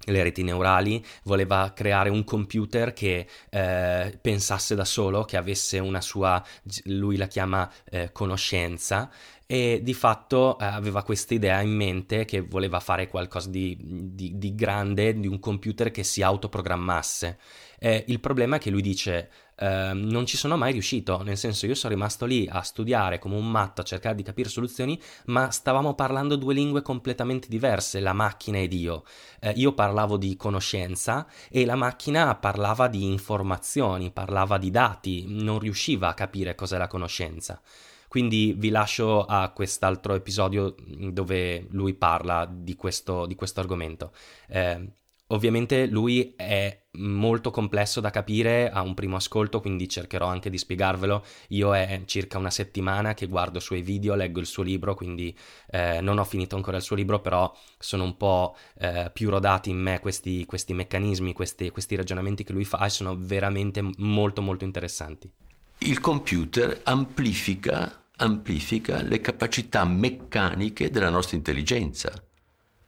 le 0.06 0.24
reti 0.24 0.44
neurali, 0.44 1.04
voleva 1.24 1.72
creare 1.76 2.10
un 2.10 2.24
computer 2.24 2.94
che 2.94 3.28
eh, 3.50 4.18
pensasse 4.22 4.76
da 4.76 4.86
solo, 4.86 5.24
che 5.24 5.38
avesse 5.38 5.80
una 5.80 6.02
sua, 6.02 6.44
lui 6.86 7.18
la 7.18 7.28
chiama 7.28 7.70
eh, 7.90 8.12
conoscenza, 8.12 9.10
e 9.52 9.82
di 9.84 9.94
fatto 9.94 10.58
eh, 10.58 10.64
aveva 10.64 11.04
questa 11.04 11.34
idea 11.34 11.60
in 11.60 11.76
mente 11.76 12.24
che 12.24 12.40
voleva 12.40 12.80
fare 12.80 13.10
qualcosa 13.10 13.50
di, 13.50 13.78
di, 13.82 14.38
di 14.38 14.56
grande, 14.56 15.20
di 15.20 15.28
un 15.28 15.40
computer 15.40 15.92
che 15.92 16.04
si 16.04 16.22
autoprogrammasse. 16.22 17.38
Eh, 17.84 18.06
il 18.10 18.20
problema 18.20 18.58
è 18.58 18.60
che 18.60 18.70
lui 18.70 18.82
dice 18.82 19.30
Uh, 19.62 19.94
non 19.94 20.26
ci 20.26 20.38
sono 20.38 20.58
mai 20.58 20.72
riuscito, 20.72 21.22
nel 21.22 21.38
senso 21.38 21.68
io 21.68 21.76
sono 21.76 21.94
rimasto 21.94 22.26
lì 22.26 22.50
a 22.52 22.64
studiare 22.64 23.20
come 23.20 23.36
un 23.36 23.48
matto, 23.48 23.82
a 23.82 23.84
cercare 23.84 24.16
di 24.16 24.24
capire 24.24 24.50
soluzioni, 24.50 25.00
ma 25.26 25.52
stavamo 25.52 25.94
parlando 25.94 26.36
due 26.36 26.56
lingue 26.56 26.82
completamente 26.82 27.48
diverse, 27.48 28.00
la 28.00 28.14
macchina 28.14 28.58
ed 28.58 28.74
io. 28.74 29.04
Uh, 29.40 29.52
io 29.54 29.74
parlavo 29.74 30.18
di 30.18 30.36
conoscenza 30.36 31.28
e 31.48 31.64
la 31.64 31.76
macchina 31.76 32.34
parlava 32.34 32.88
di 32.88 33.06
informazioni, 33.06 34.10
parlava 34.10 34.58
di 34.58 34.72
dati, 34.72 35.26
non 35.28 35.60
riusciva 35.60 36.08
a 36.08 36.16
capire 36.16 36.56
cos'è 36.56 36.80
la 36.80 36.88
conoscenza. 36.88 37.62
Quindi 38.08 38.56
vi 38.58 38.70
lascio 38.70 39.26
a 39.26 39.52
quest'altro 39.52 40.16
episodio 40.16 40.76
dove 41.12 41.68
lui 41.70 41.94
parla 41.94 42.50
di 42.52 42.76
questo, 42.76 43.28
di 43.28 43.36
questo 43.36 43.60
argomento. 43.60 44.12
Eh, 44.48 44.94
ovviamente 45.32 45.88
lui 45.88 46.34
è 46.36 46.80
molto 46.96 47.52
complesso 47.52 48.00
da 48.00 48.10
capire 48.10 48.70
a 48.70 48.82
un 48.82 48.94
primo 48.94 49.16
ascolto, 49.16 49.62
quindi 49.62 49.88
cercherò 49.88 50.28
anche 50.28 50.50
di 50.50 50.58
spiegarvelo. 50.58 51.24
Io 51.50 51.74
è 51.76 52.02
circa 52.06 52.38
una 52.38 52.50
settimana 52.50 53.14
che 53.14 53.28
guardo 53.28 53.58
i 53.58 53.62
suoi 53.62 53.82
video, 53.82 54.16
leggo 54.16 54.40
il 54.40 54.46
suo 54.46 54.64
libro, 54.64 54.94
quindi 54.94 55.36
eh, 55.70 56.02
non 56.02 56.18
ho 56.18 56.24
finito 56.24 56.56
ancora 56.56 56.78
il 56.78 56.84
suo 56.84 56.96
libro, 56.96 57.20
però 57.20 57.54
sono 57.78 58.04
un 58.04 58.18
po' 58.18 58.56
eh, 58.78 59.10
più 59.14 59.30
rodati 59.30 59.70
in 59.70 59.78
me 59.78 60.00
questi, 60.00 60.46
questi 60.46 60.74
meccanismi, 60.74 61.34
questi, 61.34 61.70
questi 61.70 61.96
ragionamenti 61.96 62.44
che 62.44 62.54
lui 62.54 62.66
fa 62.66 62.86
e 62.86 62.90
sono 62.90 63.16
veramente 63.18 63.82
molto 63.98 64.42
molto 64.42 64.66
interessanti. 64.66 65.32
Il 65.80 66.00
computer 66.00 66.82
amplifica 66.84 67.96
amplifica 68.22 69.02
le 69.02 69.20
capacità 69.20 69.84
meccaniche 69.84 70.92
della 70.92 71.10
nostra 71.10 71.38
intelligenza, 71.38 72.14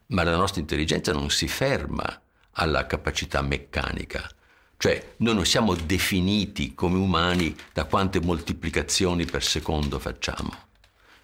ma 0.07 0.23
la 0.23 0.35
nostra 0.35 0.61
intelligenza 0.61 1.11
non 1.11 1.31
si 1.31 1.47
ferma 1.47 2.22
alla 2.53 2.85
capacità 2.85 3.41
meccanica. 3.41 4.29
Cioè, 4.77 5.13
noi 5.17 5.35
non 5.35 5.45
siamo 5.45 5.75
definiti 5.75 6.73
come 6.73 6.97
umani 6.97 7.55
da 7.71 7.85
quante 7.85 8.19
moltiplicazioni 8.19 9.25
per 9.25 9.43
secondo 9.43 9.97
facciamo. 9.99 10.51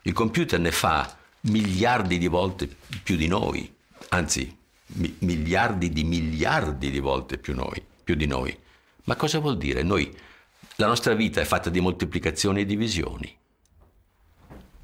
Il 0.04 0.14
computer 0.14 0.60
ne 0.60 0.72
fa 0.72 1.18
miliardi 1.42 2.18
di 2.18 2.28
volte 2.28 2.70
più 3.04 3.16
di 3.18 3.28
noi, 3.28 3.72
anzi, 4.10 4.56
mi- 4.94 5.16
miliardi 5.20 5.90
di 5.90 6.04
miliardi 6.04 6.90
di 6.90 7.00
volte 7.00 7.38
più, 7.38 7.54
noi, 7.54 7.84
più 8.04 8.16
di 8.16 8.26
noi. 8.26 8.58
Ma 9.04 9.16
cosa 9.16 9.40
vuol 9.40 9.58
dire? 9.58 9.84
Noi, 9.84 10.16
la 10.76 10.88
nostra 10.88 11.14
vita 11.14 11.42
è 11.42 11.46
fatta 11.46 11.70
di 11.70 11.82
moltiplicazioni 11.82 12.62
e 12.62 12.66
divisioni. 12.66 13.39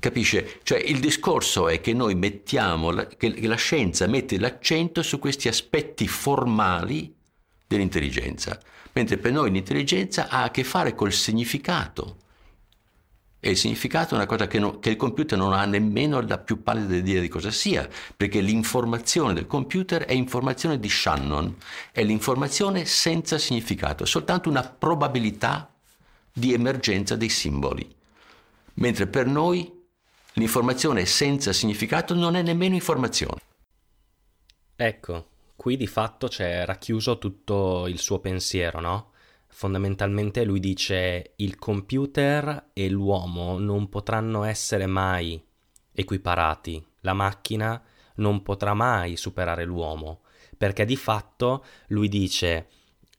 Capisce? 0.06 0.60
Cioè 0.62 0.78
il 0.78 1.00
discorso 1.00 1.68
è 1.68 1.82
che 1.82 1.92
noi 1.92 2.14
mettiamo, 2.14 2.94
che 3.18 3.48
la 3.48 3.56
scienza 3.56 4.06
mette 4.06 4.38
l'accento 4.38 5.02
su 5.02 5.18
questi 5.18 5.48
aspetti 5.48 6.08
formali 6.08 7.12
dell'intelligenza, 7.66 8.60
mentre 8.94 9.18
per 9.18 9.32
noi 9.32 9.50
l'intelligenza 9.50 10.28
ha 10.30 10.44
a 10.44 10.52
che 10.52 10.64
fare 10.64 10.94
col 10.94 11.12
significato. 11.12 12.18
E 13.40 13.50
il 13.50 13.58
significato 13.58 14.14
è 14.14 14.18
una 14.18 14.28
cosa 14.28 14.46
che, 14.46 14.60
no, 14.60 14.78
che 14.78 14.92
il 14.92 14.96
computer 14.96 15.40
non 15.40 15.54
ha 15.54 15.66
nemmeno 15.66 16.22
la 16.22 16.38
più 16.38 16.62
pallida 16.62 16.98
idea 16.98 17.20
di 17.20 17.28
cosa 17.28 17.50
sia, 17.50 17.90
perché 18.16 18.42
l'informazione 18.42 19.34
del 19.34 19.48
computer 19.48 20.04
è 20.04 20.14
informazione 20.14 20.80
di 20.80 20.88
Shannon, 20.88 21.56
è 21.92 22.04
l'informazione 22.04 22.86
senza 22.86 23.40
significato, 23.40 24.06
soltanto 24.06 24.50
una 24.50 24.62
probabilità 24.62 25.74
di 26.32 26.54
emergenza 26.54 27.16
dei 27.16 27.30
simboli. 27.30 27.92
Mentre 28.76 29.08
per 29.08 29.26
noi 29.26 29.75
L'informazione 30.38 31.06
senza 31.06 31.54
significato 31.54 32.13
non 32.13 32.36
è 32.36 32.42
nemmeno 32.42 32.75
informazione. 32.75 33.42
Ecco, 34.75 35.27
qui 35.56 35.77
di 35.77 35.88
fatto 35.88 36.27
c'è 36.27 36.65
racchiuso 36.65 37.18
tutto 37.18 37.88
il 37.88 38.00
suo 38.00 38.20
pensiero, 38.20 38.82
no? 38.82 39.12
Fondamentalmente 39.48 40.44
lui 40.44 40.60
dice 40.60 41.36
il 41.38 41.56
computer 41.56 42.72
e 42.74 42.89
l'uomo 42.89 43.58
non 43.58 43.88
potranno 43.88 44.44
essere 44.44 44.86
mai 44.86 45.42
equiparati, 45.94 46.86
la 47.01 47.13
macchina 47.13 47.82
non 48.15 48.44
potrà 48.44 48.74
mai 48.74 49.15
superare 49.15 49.63
l'uomo, 49.63 50.24
perché 50.58 50.84
di 50.84 50.98
fatto 50.98 51.63
lui 51.88 52.10
dice 52.10 52.68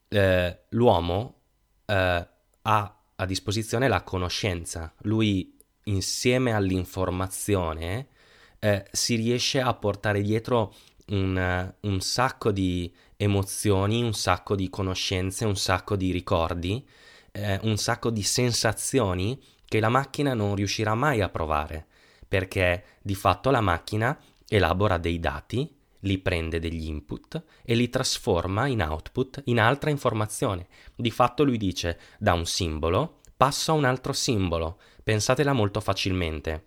eh, 0.09 0.65
l'uomo 0.69 1.41
eh, 1.87 2.29
ha 2.63 3.01
a 3.19 3.25
disposizione 3.25 3.89
la 3.89 4.03
conoscenza, 4.03 4.93
lui 4.99 5.56
insieme 5.87 6.53
all'informazione 6.53 8.09
eh, 8.59 8.85
si 8.91 9.17
riesce 9.17 9.61
a 9.61 9.75
portare 9.75 10.23
dietro 10.23 10.75
un, 11.09 11.75
un, 11.81 12.01
sacco 12.01 12.51
di 12.51 12.93
emozioni, 13.17 14.03
un 14.03 14.15
sacco 14.15 14.57
di 14.57 14.69
conoscenze, 14.69 15.45
un 15.45 15.57
sacco 15.57 15.97
di 15.97 16.11
ricordi, 16.11 16.85
eh, 17.33 17.59
un 17.63 17.77
sacco 17.77 18.11
di 18.11 18.23
sensazioni 18.23 19.41
che 19.65 19.81
la 19.81 19.89
macchina 19.89 20.35
non 20.35 20.55
riuscirà 20.55 20.95
mai 20.95 21.21
a 21.21 21.29
provare, 21.29 21.87
perché 22.27 22.85
di 23.03 23.15
fatto 23.15 23.51
la 23.51 23.61
macchina 23.61 24.19
elabora 24.49 24.99
dei 24.99 25.21
dati, 25.21 25.73
li 26.01 26.19
prende 26.19 26.61
degli 26.61 26.87
input 26.87 27.43
e 27.65 27.75
li 27.75 27.89
trasforma 27.89 28.67
in 28.67 28.83
output 28.83 29.43
in 29.47 29.59
altra 29.59 29.91
informazione. 29.91 30.67
Di 30.95 31.11
fatto 31.11 31.43
lui 31.43 31.57
dice 31.57 31.99
da 32.19 32.33
un 32.33 32.47
simbolo 32.47 33.21
passo 33.37 33.73
a 33.73 33.75
un 33.75 33.85
altro 33.85 34.13
simbolo, 34.13 34.79
Pensatela 35.07 35.53
molto 35.53 35.81
facilmente. 35.81 36.65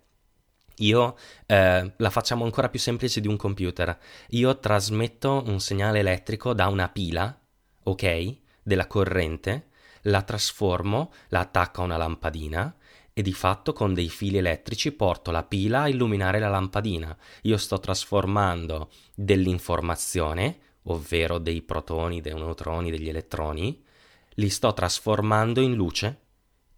Io 0.76 1.14
eh, 1.44 1.92
la 1.94 2.08
facciamo 2.08 2.44
ancora 2.46 2.70
più 2.70 2.78
semplice 2.78 3.20
di 3.20 3.28
un 3.28 3.36
computer. 3.36 3.98
Io 4.28 4.58
trasmetto 4.58 5.42
un 5.44 5.60
segnale 5.60 5.98
elettrico 5.98 6.54
da 6.54 6.68
una 6.68 6.88
pila, 6.88 7.38
ok, 7.82 8.36
della 8.62 8.86
corrente, 8.86 9.68
la 10.04 10.22
trasformo, 10.22 11.12
la 11.28 11.40
attacco 11.40 11.82
a 11.82 11.84
una 11.84 11.98
lampadina 11.98 12.74
e 13.12 13.20
di 13.20 13.34
fatto 13.34 13.74
con 13.74 13.92
dei 13.92 14.08
fili 14.08 14.38
elettrici 14.38 14.92
porto 14.92 15.30
la 15.30 15.42
pila 15.42 15.82
a 15.82 15.88
illuminare 15.90 16.38
la 16.38 16.48
lampadina. 16.48 17.14
Io 17.42 17.58
sto 17.58 17.78
trasformando 17.78 18.90
dell'informazione, 19.14 20.60
ovvero 20.84 21.36
dei 21.36 21.60
protoni, 21.60 22.22
dei 22.22 22.32
neutroni, 22.32 22.90
degli 22.90 23.10
elettroni, 23.10 23.84
li 24.36 24.48
sto 24.48 24.72
trasformando 24.72 25.60
in 25.60 25.74
luce 25.74 26.20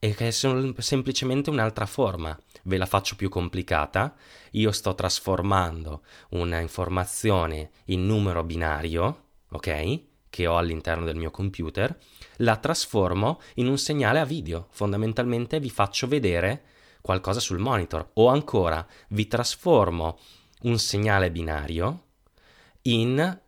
e 0.04 0.14
che 0.16 0.32
sono 0.32 0.74
semplicemente 0.78 1.48
un'altra 1.48 1.86
forma. 1.86 2.36
Ve 2.64 2.76
la 2.76 2.86
faccio 2.86 3.14
più 3.14 3.28
complicata. 3.28 4.16
Io 4.52 4.72
sto 4.72 4.96
trasformando 4.96 6.02
una 6.30 6.58
informazione 6.58 7.70
in 7.84 8.04
numero 8.04 8.42
binario, 8.42 9.26
ok? 9.52 10.00
Che 10.28 10.46
ho 10.48 10.56
all'interno 10.56 11.04
del 11.04 11.14
mio 11.14 11.30
computer, 11.30 11.96
la 12.38 12.56
trasformo 12.56 13.40
in 13.54 13.68
un 13.68 13.78
segnale 13.78 14.18
a 14.18 14.24
video. 14.24 14.66
Fondamentalmente 14.70 15.60
vi 15.60 15.70
faccio 15.70 16.08
vedere 16.08 16.64
qualcosa 17.00 17.38
sul 17.38 17.58
monitor 17.60 18.10
o 18.14 18.26
ancora 18.26 18.84
vi 19.10 19.28
trasformo 19.28 20.18
un 20.62 20.80
segnale 20.80 21.30
binario 21.30 22.06
in 22.82 23.40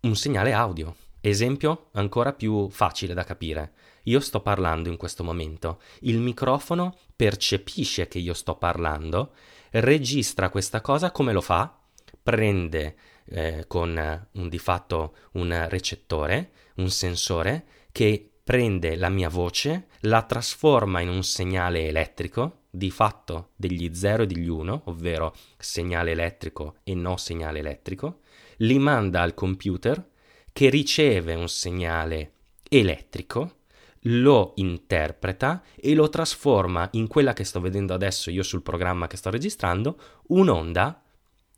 un 0.00 0.16
segnale 0.16 0.54
audio. 0.54 0.96
Esempio 1.20 1.90
ancora 1.92 2.32
più 2.32 2.70
facile 2.70 3.12
da 3.12 3.24
capire. 3.24 3.72
Io 4.06 4.20
sto 4.20 4.40
parlando 4.40 4.88
in 4.88 4.96
questo 4.96 5.24
momento, 5.24 5.80
il 6.00 6.18
microfono 6.18 6.96
percepisce 7.14 8.08
che 8.08 8.18
io 8.18 8.34
sto 8.34 8.56
parlando, 8.56 9.32
registra 9.70 10.48
questa 10.48 10.80
cosa 10.80 11.10
come 11.10 11.32
lo 11.32 11.40
fa? 11.40 11.76
Prende 12.22 12.96
eh, 13.26 13.64
con 13.66 14.28
un 14.32 14.48
di 14.48 14.58
fatto 14.58 15.16
un 15.32 15.66
recettore, 15.68 16.50
un 16.76 16.90
sensore 16.90 17.66
che 17.90 18.30
prende 18.44 18.94
la 18.94 19.08
mia 19.08 19.28
voce, 19.28 19.88
la 20.02 20.22
trasforma 20.22 21.00
in 21.00 21.08
un 21.08 21.24
segnale 21.24 21.88
elettrico, 21.88 22.64
di 22.70 22.92
fatto 22.92 23.50
degli 23.56 23.92
0 23.92 24.22
e 24.22 24.26
degli 24.26 24.46
1, 24.46 24.82
ovvero 24.84 25.34
segnale 25.58 26.12
elettrico 26.12 26.76
e 26.84 26.94
no 26.94 27.16
segnale 27.16 27.58
elettrico, 27.58 28.20
li 28.58 28.78
manda 28.78 29.22
al 29.22 29.34
computer 29.34 30.10
che 30.52 30.70
riceve 30.70 31.34
un 31.34 31.48
segnale 31.48 32.32
elettrico, 32.68 33.55
lo 34.08 34.52
interpreta 34.56 35.62
e 35.74 35.94
lo 35.94 36.08
trasforma 36.08 36.88
in 36.92 37.06
quella 37.06 37.32
che 37.32 37.44
sto 37.44 37.60
vedendo 37.60 37.94
adesso 37.94 38.30
io 38.30 38.42
sul 38.42 38.62
programma 38.62 39.06
che 39.06 39.16
sto 39.16 39.30
registrando, 39.30 39.98
un'onda 40.28 41.02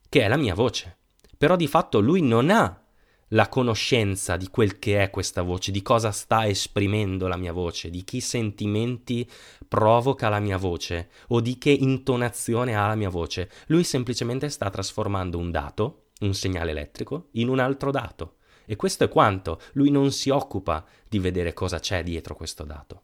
che 0.09 0.23
è 0.23 0.29
la 0.29 0.37
mia 0.37 0.55
voce. 0.55 0.97
Però 1.37 1.57
di 1.57 1.67
fatto 1.67 2.01
lui 2.01 2.21
non 2.21 2.51
ha 2.51 2.83
la 3.33 3.49
conoscenza 3.49 4.37
di 4.37 4.49
quel 4.49 4.79
che 4.79 5.03
è 5.03 5.11
questa 5.11 5.43
voce, 5.43 5.71
di 5.71 5.83
cosa 5.83 6.11
sta 6.11 6.47
esprimendo 6.47 7.29
la 7.29 7.37
mia 7.37 7.53
voce, 7.53 7.91
di 7.91 8.03
che 8.03 8.21
sentimenti 8.21 9.29
provoca 9.67 10.31
la 10.31 10.41
mia 10.41 10.57
voce 10.57 11.11
o 11.29 11.41
di 11.41 11.59
che 11.59 11.71
intonazione 11.71 12.75
ha 12.75 12.87
la 12.87 12.95
mia 12.95 13.11
voce. 13.11 13.51
Lui 13.67 13.85
semplicemente 13.85 14.49
sta 14.49 14.71
trasformando 14.71 15.37
un 15.37 15.51
dato, 15.51 16.07
un 16.21 16.33
segnale 16.33 16.71
elettrico, 16.71 17.29
in 17.33 17.49
un 17.49 17.59
altro 17.59 17.91
dato. 17.91 18.38
E 18.71 18.77
questo 18.77 19.05
è 19.05 19.09
quanto. 19.09 19.61
Lui 19.73 19.91
non 19.91 20.13
si 20.13 20.31
occupa 20.31 20.85
di 21.09 21.19
vedere 21.19 21.53
cosa 21.55 21.81
c'è 21.81 22.03
dietro 22.03 22.35
questo 22.35 22.65
dato. 22.65 23.03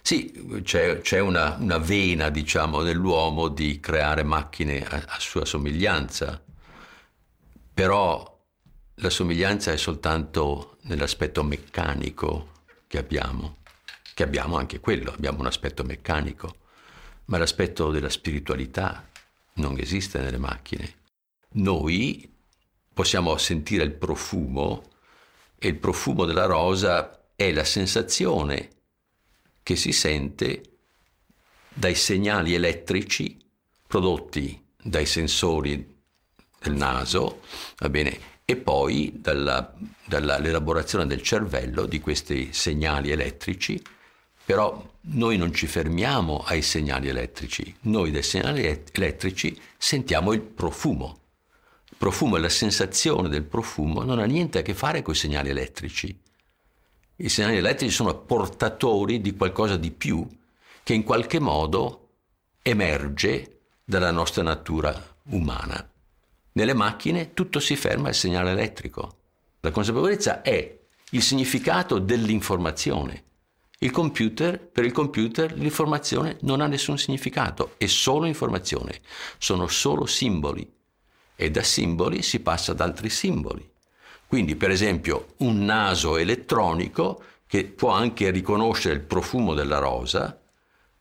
Sì, 0.00 0.60
c'è, 0.62 1.00
c'è 1.00 1.18
una, 1.18 1.56
una, 1.58 1.78
vena, 1.78 2.28
diciamo, 2.30 2.82
nell'uomo 2.82 3.48
di 3.48 3.80
creare 3.80 4.22
macchine 4.22 4.84
a, 4.86 5.02
a 5.06 5.18
sua 5.18 5.44
somiglianza 5.44 6.42
però 7.74 8.40
la 8.98 9.10
somiglianza 9.10 9.72
è 9.72 9.76
soltanto 9.76 10.78
nell'aspetto 10.82 11.42
meccanico 11.42 12.62
che 12.86 12.98
abbiamo, 12.98 13.56
che 14.14 14.22
abbiamo 14.22 14.56
anche 14.56 14.78
quello, 14.78 15.10
abbiamo 15.10 15.40
un 15.40 15.46
aspetto 15.46 15.82
meccanico, 15.82 16.58
ma 17.24 17.36
l'aspetto 17.36 17.90
della 17.90 18.08
spiritualità 18.08 19.08
non 19.54 19.76
esiste 19.80 20.20
nelle 20.20 20.38
macchine. 20.38 20.94
Noi 21.54 22.32
possiamo 22.94 23.36
sentire 23.36 23.82
il 23.84 23.92
profumo 23.92 24.84
e 25.58 25.68
il 25.68 25.76
profumo 25.76 26.24
della 26.24 26.46
rosa 26.46 27.26
è 27.34 27.52
la 27.52 27.64
sensazione 27.64 28.70
che 29.62 29.76
si 29.76 29.92
sente 29.92 30.62
dai 31.68 31.94
segnali 31.96 32.54
elettrici 32.54 33.36
prodotti 33.86 34.62
dai 34.80 35.06
sensori 35.06 35.92
del 36.60 36.74
naso, 36.74 37.40
va 37.78 37.88
bene, 37.88 38.32
e 38.44 38.56
poi 38.56 39.12
dalla, 39.16 39.74
dall'elaborazione 40.04 41.06
del 41.06 41.22
cervello 41.22 41.86
di 41.86 42.00
questi 42.00 42.52
segnali 42.52 43.10
elettrici, 43.10 43.82
però 44.44 44.92
noi 45.02 45.36
non 45.36 45.52
ci 45.52 45.66
fermiamo 45.66 46.44
ai 46.46 46.62
segnali 46.62 47.08
elettrici, 47.08 47.74
noi 47.82 48.10
dai 48.10 48.22
segnali 48.22 48.84
elettrici 48.92 49.58
sentiamo 49.76 50.32
il 50.32 50.42
profumo. 50.42 51.20
Profumo 51.96 52.36
e 52.36 52.40
la 52.40 52.48
sensazione 52.48 53.28
del 53.28 53.44
profumo 53.44 54.02
non 54.02 54.18
ha 54.18 54.24
niente 54.24 54.58
a 54.58 54.62
che 54.62 54.74
fare 54.74 55.02
con 55.02 55.14
i 55.14 55.16
segnali 55.16 55.50
elettrici. 55.50 56.20
I 57.16 57.28
segnali 57.28 57.56
elettrici 57.56 57.92
sono 57.92 58.16
portatori 58.16 59.20
di 59.20 59.36
qualcosa 59.36 59.76
di 59.76 59.90
più 59.92 60.26
che 60.82 60.92
in 60.92 61.04
qualche 61.04 61.38
modo 61.38 62.08
emerge 62.62 63.60
dalla 63.84 64.10
nostra 64.10 64.42
natura 64.42 65.00
umana. 65.30 65.88
Nelle 66.52 66.74
macchine 66.74 67.32
tutto 67.32 67.60
si 67.60 67.76
ferma 67.76 68.08
al 68.08 68.14
segnale 68.14 68.50
elettrico. 68.50 69.18
La 69.60 69.70
consapevolezza 69.70 70.42
è 70.42 70.78
il 71.10 71.22
significato 71.22 71.98
dell'informazione. 71.98 73.22
Il 73.78 73.90
computer, 73.92 74.58
per 74.60 74.84
il 74.84 74.92
computer 74.92 75.52
l'informazione 75.52 76.38
non 76.42 76.60
ha 76.60 76.66
nessun 76.66 76.98
significato, 76.98 77.74
è 77.76 77.86
solo 77.86 78.26
informazione, 78.26 79.00
sono 79.38 79.68
solo 79.68 80.06
simboli 80.06 80.70
e 81.36 81.50
da 81.50 81.62
simboli 81.62 82.22
si 82.22 82.40
passa 82.40 82.72
ad 82.72 82.80
altri 82.80 83.10
simboli. 83.10 83.68
Quindi 84.26 84.56
per 84.56 84.70
esempio 84.70 85.34
un 85.38 85.64
naso 85.64 86.16
elettronico 86.16 87.22
che 87.46 87.64
può 87.64 87.90
anche 87.90 88.30
riconoscere 88.30 88.94
il 88.94 89.02
profumo 89.02 89.54
della 89.54 89.78
rosa 89.78 90.38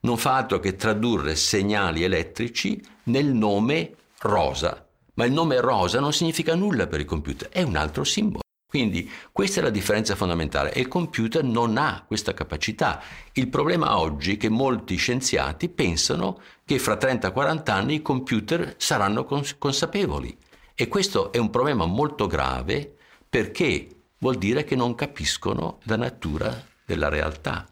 non 0.02 0.18
fa 0.18 0.36
altro 0.36 0.60
che 0.60 0.76
tradurre 0.76 1.36
segnali 1.36 2.04
elettrici 2.04 2.82
nel 3.04 3.28
nome 3.28 3.96
rosa 4.20 4.86
ma 5.16 5.26
il 5.26 5.32
nome 5.32 5.60
rosa 5.60 6.00
non 6.00 6.12
significa 6.12 6.56
nulla 6.56 6.88
per 6.88 7.00
il 7.00 7.06
computer, 7.06 7.50
è 7.50 7.62
un 7.62 7.76
altro 7.76 8.04
simbolo. 8.04 8.43
Quindi 8.74 9.08
questa 9.32 9.60
è 9.60 9.64
la 9.64 9.70
differenza 9.70 10.16
fondamentale 10.16 10.74
e 10.74 10.80
il 10.80 10.88
computer 10.88 11.44
non 11.44 11.78
ha 11.78 12.04
questa 12.08 12.34
capacità. 12.34 13.00
Il 13.34 13.48
problema 13.48 14.00
oggi 14.00 14.34
è 14.34 14.38
che 14.38 14.50
molti 14.50 14.96
scienziati 14.96 15.70
pensano 15.70 16.42
che 16.66 16.80
fra 16.80 16.98
30-40 16.98 17.70
anni 17.70 17.94
i 17.94 18.02
computer 18.02 18.74
saranno 18.80 19.26
cons- 19.26 19.60
consapevoli 19.60 20.36
e 20.74 20.88
questo 20.88 21.32
è 21.32 21.38
un 21.38 21.52
problema 21.52 21.86
molto 21.86 22.26
grave 22.26 22.96
perché 23.30 23.90
vuol 24.18 24.40
dire 24.40 24.64
che 24.64 24.76
non 24.76 24.96
capiscono 24.96 25.78
la 25.84 25.98
natura 25.98 26.60
della 26.84 27.10
realtà. 27.10 27.68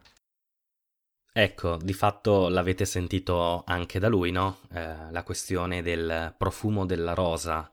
Ecco, 1.34 1.78
di 1.78 1.94
fatto 1.94 2.48
l'avete 2.48 2.86
sentito 2.86 3.64
anche 3.66 3.98
da 3.98 4.08
lui, 4.08 4.30
no? 4.30 4.60
Eh, 4.72 5.10
la 5.10 5.24
questione 5.24 5.82
del 5.82 6.36
profumo 6.38 6.86
della 6.86 7.16
rosa, 7.16 7.72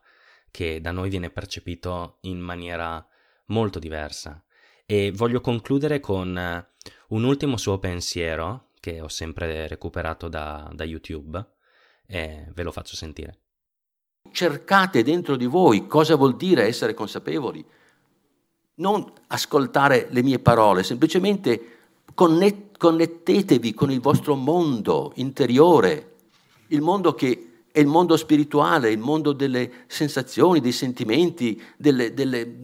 che 0.49 0.81
da 0.81 0.89
noi 0.89 1.09
viene 1.09 1.29
percepito 1.29 2.17
in 2.21 2.39
maniera 2.39 3.05
molto 3.49 3.79
diversa. 3.79 4.43
E 4.85 5.11
voglio 5.11 5.41
concludere 5.41 5.99
con 5.99 6.35
eh, 6.37 6.67
un 7.09 7.23
ultimo 7.23 7.57
suo 7.57 7.77
pensiero, 7.77 8.69
che 8.79 9.01
ho 9.01 9.07
sempre 9.07 9.67
recuperato 9.67 10.27
da, 10.27 10.69
da 10.73 10.83
YouTube, 10.83 11.45
e 12.07 12.47
ve 12.53 12.63
lo 12.63 12.71
faccio 12.71 12.95
sentire. 12.95 13.39
Cercate 14.31 15.03
dentro 15.03 15.35
di 15.35 15.45
voi 15.45 15.87
cosa 15.87 16.15
vuol 16.15 16.35
dire 16.35 16.63
essere 16.63 16.93
consapevoli. 16.93 17.63
Non 18.75 19.11
ascoltare 19.27 20.07
le 20.09 20.23
mie 20.23 20.39
parole, 20.39 20.83
semplicemente 20.83 21.77
connettetevi 22.13 23.73
con 23.73 23.91
il 23.91 23.99
vostro 23.99 24.35
mondo 24.35 25.11
interiore, 25.15 26.15
il 26.67 26.81
mondo 26.81 27.13
che 27.13 27.49
è 27.71 27.79
il 27.79 27.87
mondo 27.87 28.17
spirituale, 28.17 28.91
il 28.91 28.99
mondo 28.99 29.31
delle 29.31 29.85
sensazioni, 29.87 30.59
dei 30.59 30.71
sentimenti, 30.71 31.61
delle, 31.77 32.13
delle, 32.13 32.55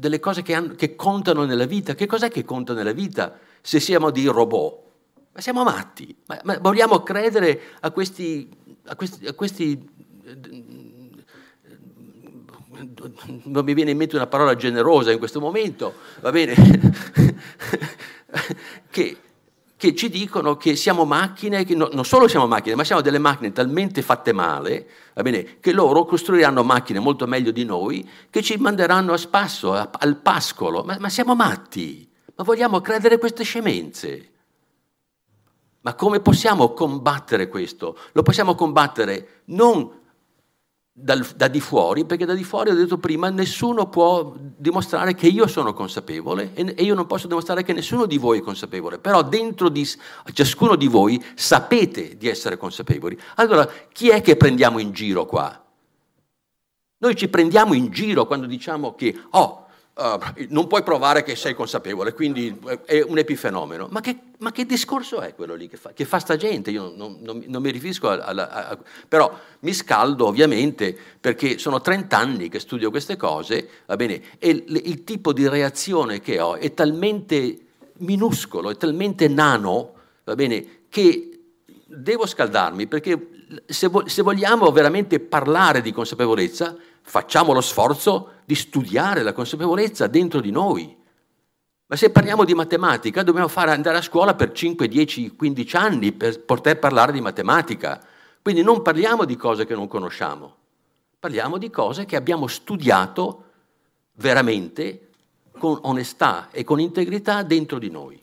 delle 0.00 0.18
cose 0.18 0.42
che, 0.42 0.54
hanno, 0.54 0.74
che, 0.74 0.96
contano 0.96 1.44
nella 1.44 1.66
vita. 1.66 1.94
Che 1.94 2.06
cos'è 2.06 2.30
che 2.30 2.44
conta 2.44 2.72
nella 2.72 2.92
vita 2.92 3.38
se 3.60 3.78
siamo 3.78 4.10
dei 4.10 4.24
robot? 4.24 4.88
Ma 5.32 5.40
siamo 5.40 5.62
matti, 5.62 6.16
ma, 6.26 6.40
ma 6.42 6.58
vogliamo 6.58 7.04
credere 7.04 7.60
a 7.80 7.92
questi, 7.92 8.50
a 8.86 8.96
questi, 8.96 9.26
a 9.26 9.34
questi 9.34 9.98
non 13.44 13.64
mi 13.64 13.74
viene 13.74 13.90
in 13.90 13.96
mente 13.96 14.16
una 14.16 14.26
parola 14.26 14.56
generosa 14.56 15.12
in 15.12 15.18
questo 15.18 15.38
momento, 15.38 15.94
va 16.20 16.32
bene, 16.32 16.54
che, 18.90 19.16
che, 19.80 19.94
ci 19.94 20.10
dicono 20.10 20.58
che 20.58 20.76
siamo 20.76 21.06
macchine, 21.06 21.64
che 21.64 21.74
no, 21.74 21.88
non 21.90 22.04
solo 22.04 22.28
siamo 22.28 22.46
macchine, 22.46 22.74
ma 22.74 22.84
siamo 22.84 23.00
delle 23.00 23.16
macchine 23.16 23.50
talmente 23.50 24.02
fatte 24.02 24.34
male, 24.34 24.86
va 25.14 25.22
bene, 25.22 25.58
che 25.58 25.72
loro 25.72 26.04
costruiranno 26.04 26.62
macchine 26.62 26.98
molto 26.98 27.26
meglio 27.26 27.50
di 27.50 27.64
noi, 27.64 28.06
che 28.28 28.42
ci 28.42 28.58
manderanno 28.58 29.14
a 29.14 29.16
spasso, 29.16 29.72
a, 29.72 29.88
al 29.90 30.16
pascolo. 30.16 30.84
Ma, 30.84 30.98
ma 31.00 31.08
siamo 31.08 31.34
matti, 31.34 32.06
ma 32.34 32.44
vogliamo 32.44 32.82
credere 32.82 33.16
queste 33.16 33.42
scemenze. 33.42 34.28
Ma 35.80 35.94
come 35.94 36.20
possiamo 36.20 36.74
combattere 36.74 37.48
questo? 37.48 37.96
Lo 38.12 38.20
possiamo 38.20 38.54
combattere 38.54 39.44
non 39.46 39.99
dal, 40.92 41.24
da 41.36 41.48
di 41.48 41.60
fuori, 41.60 42.04
perché 42.04 42.24
da 42.24 42.34
di 42.34 42.44
fuori, 42.44 42.70
ho 42.70 42.74
detto 42.74 42.98
prima, 42.98 43.30
nessuno 43.30 43.88
può 43.88 44.34
dimostrare 44.36 45.14
che 45.14 45.26
io 45.26 45.46
sono 45.46 45.72
consapevole 45.72 46.52
e, 46.54 46.74
e 46.76 46.82
io 46.82 46.94
non 46.94 47.06
posso 47.06 47.26
dimostrare 47.26 47.62
che 47.62 47.72
nessuno 47.72 48.06
di 48.06 48.18
voi 48.18 48.38
è 48.38 48.42
consapevole, 48.42 48.98
però 48.98 49.22
dentro 49.22 49.68
di 49.68 49.86
ciascuno 50.32 50.76
di 50.76 50.88
voi 50.88 51.22
sapete 51.34 52.16
di 52.16 52.28
essere 52.28 52.56
consapevoli. 52.56 53.18
Allora, 53.36 53.68
chi 53.92 54.10
è 54.10 54.20
che 54.20 54.36
prendiamo 54.36 54.78
in 54.78 54.92
giro 54.92 55.26
qua? 55.26 55.64
Noi 56.98 57.16
ci 57.16 57.28
prendiamo 57.28 57.72
in 57.72 57.90
giro 57.90 58.26
quando 58.26 58.46
diciamo 58.46 58.94
che, 58.94 59.18
oh, 59.30 59.68
uh, 60.00 60.46
non 60.48 60.66
puoi 60.66 60.82
provare 60.82 61.22
che 61.22 61.36
sei 61.36 61.54
consapevole, 61.54 62.14
quindi 62.14 62.58
è 62.86 63.00
un 63.02 63.18
epifenomeno. 63.18 63.88
Ma 63.90 64.00
che, 64.00 64.18
ma 64.38 64.50
che 64.50 64.64
discorso 64.64 65.20
è 65.20 65.34
quello 65.34 65.54
lì 65.54 65.68
che 65.68 65.76
fa, 65.76 65.92
che 65.92 66.04
fa 66.04 66.18
sta 66.18 66.36
gente? 66.36 66.70
Io 66.70 66.92
non, 66.96 67.18
non, 67.20 67.44
non 67.46 67.62
mi 67.62 67.70
riferisco 67.70 68.08
a, 68.08 68.14
a, 68.14 68.68
a, 68.68 68.78
Però 69.06 69.38
mi 69.60 69.72
scaldo 69.74 70.26
ovviamente 70.26 70.96
perché 71.20 71.58
sono 71.58 71.80
30 71.80 72.16
anni 72.16 72.48
che 72.48 72.58
studio 72.58 72.90
queste 72.90 73.16
cose, 73.16 73.68
va 73.86 73.96
bene, 73.96 74.22
e 74.38 74.48
il, 74.48 74.82
il 74.84 75.04
tipo 75.04 75.32
di 75.32 75.46
reazione 75.46 76.20
che 76.20 76.40
ho 76.40 76.56
è 76.56 76.72
talmente 76.72 77.58
minuscolo, 77.98 78.70
è 78.70 78.76
talmente 78.76 79.28
nano, 79.28 79.94
va 80.24 80.34
bene, 80.34 80.84
che 80.88 81.26
devo 81.86 82.26
scaldarmi 82.26 82.86
perché 82.86 83.28
se, 83.66 83.88
vo- 83.88 84.06
se 84.06 84.22
vogliamo 84.22 84.70
veramente 84.70 85.18
parlare 85.18 85.80
di 85.80 85.92
consapevolezza, 85.92 86.76
facciamo 87.02 87.52
lo 87.52 87.60
sforzo 87.60 88.34
di 88.50 88.56
studiare 88.56 89.22
la 89.22 89.32
consapevolezza 89.32 90.08
dentro 90.08 90.40
di 90.40 90.50
noi. 90.50 90.96
Ma 91.86 91.94
se 91.94 92.10
parliamo 92.10 92.44
di 92.44 92.52
matematica 92.52 93.22
dobbiamo 93.22 93.46
fare 93.46 93.70
andare 93.70 93.98
a 93.98 94.02
scuola 94.02 94.34
per 94.34 94.50
5, 94.50 94.88
10, 94.88 95.36
15 95.36 95.76
anni 95.76 96.10
per 96.10 96.44
poter 96.44 96.80
parlare 96.80 97.12
di 97.12 97.20
matematica. 97.20 98.04
Quindi 98.42 98.62
non 98.62 98.82
parliamo 98.82 99.24
di 99.24 99.36
cose 99.36 99.66
che 99.66 99.76
non 99.76 99.86
conosciamo, 99.86 100.56
parliamo 101.20 101.58
di 101.58 101.70
cose 101.70 102.06
che 102.06 102.16
abbiamo 102.16 102.48
studiato 102.48 103.44
veramente 104.14 105.10
con 105.56 105.78
onestà 105.82 106.48
e 106.50 106.64
con 106.64 106.80
integrità 106.80 107.44
dentro 107.44 107.78
di 107.78 107.88
noi. 107.88 108.20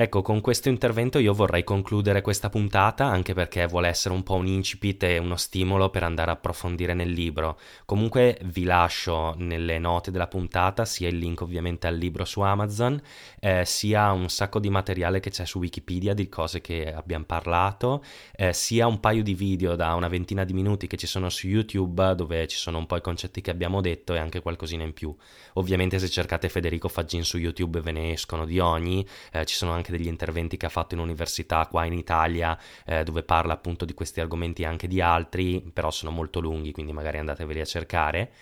Ecco, 0.00 0.22
con 0.22 0.40
questo 0.40 0.70
intervento 0.70 1.18
io 1.18 1.34
vorrei 1.34 1.62
concludere 1.62 2.22
questa 2.22 2.48
puntata, 2.48 3.04
anche 3.04 3.34
perché 3.34 3.66
vuole 3.66 3.88
essere 3.88 4.14
un 4.14 4.22
po' 4.22 4.36
un 4.36 4.46
incipit 4.46 5.02
e 5.02 5.18
uno 5.18 5.36
stimolo 5.36 5.90
per 5.90 6.04
andare 6.04 6.30
a 6.30 6.34
approfondire 6.34 6.94
nel 6.94 7.10
libro. 7.10 7.58
Comunque 7.84 8.38
vi 8.44 8.64
lascio 8.64 9.34
nelle 9.36 9.78
note 9.78 10.10
della 10.10 10.26
puntata 10.26 10.86
sia 10.86 11.08
il 11.08 11.18
link 11.18 11.42
ovviamente 11.42 11.86
al 11.86 11.96
libro 11.96 12.24
su 12.24 12.40
Amazon, 12.40 12.98
eh, 13.40 13.66
sia 13.66 14.10
un 14.12 14.30
sacco 14.30 14.58
di 14.58 14.70
materiale 14.70 15.20
che 15.20 15.28
c'è 15.28 15.44
su 15.44 15.58
Wikipedia 15.58 16.14
di 16.14 16.30
cose 16.30 16.62
che 16.62 16.90
abbiamo 16.94 17.26
parlato, 17.26 18.02
eh, 18.34 18.54
sia 18.54 18.86
un 18.86 19.00
paio 19.00 19.22
di 19.22 19.34
video 19.34 19.76
da 19.76 19.92
una 19.92 20.08
ventina 20.08 20.44
di 20.44 20.54
minuti 20.54 20.86
che 20.86 20.96
ci 20.96 21.06
sono 21.06 21.28
su 21.28 21.46
YouTube 21.46 22.14
dove 22.14 22.46
ci 22.46 22.56
sono 22.56 22.78
un 22.78 22.86
po' 22.86 22.96
i 22.96 23.02
concetti 23.02 23.42
che 23.42 23.50
abbiamo 23.50 23.82
detto 23.82 24.14
e 24.14 24.18
anche 24.18 24.40
qualcosina 24.40 24.82
in 24.82 24.94
più. 24.94 25.14
Ovviamente 25.54 25.98
se 25.98 26.08
cercate 26.08 26.48
Federico 26.48 26.88
Faggin 26.88 27.22
su 27.22 27.36
YouTube 27.36 27.82
ve 27.82 27.92
ne 27.92 28.12
escono 28.12 28.46
di 28.46 28.58
ogni, 28.60 29.06
eh, 29.32 29.44
ci 29.44 29.54
sono 29.54 29.72
anche 29.72 29.88
anche 29.90 29.96
degli 29.96 30.06
interventi 30.06 30.56
che 30.56 30.66
ha 30.66 30.70
fatto 30.70 30.94
in 30.94 31.00
università 31.00 31.66
qua 31.66 31.84
in 31.84 31.92
Italia, 31.92 32.58
eh, 32.86 33.02
dove 33.02 33.22
parla 33.22 33.52
appunto 33.52 33.84
di 33.84 33.94
questi 33.94 34.20
argomenti 34.20 34.62
e 34.62 34.66
anche 34.66 34.86
di 34.86 35.00
altri, 35.00 35.60
però 35.72 35.90
sono 35.90 36.12
molto 36.12 36.40
lunghi, 36.40 36.72
quindi 36.72 36.92
magari 36.92 37.18
andateveli 37.18 37.60
a 37.60 37.64
cercare. 37.64 38.32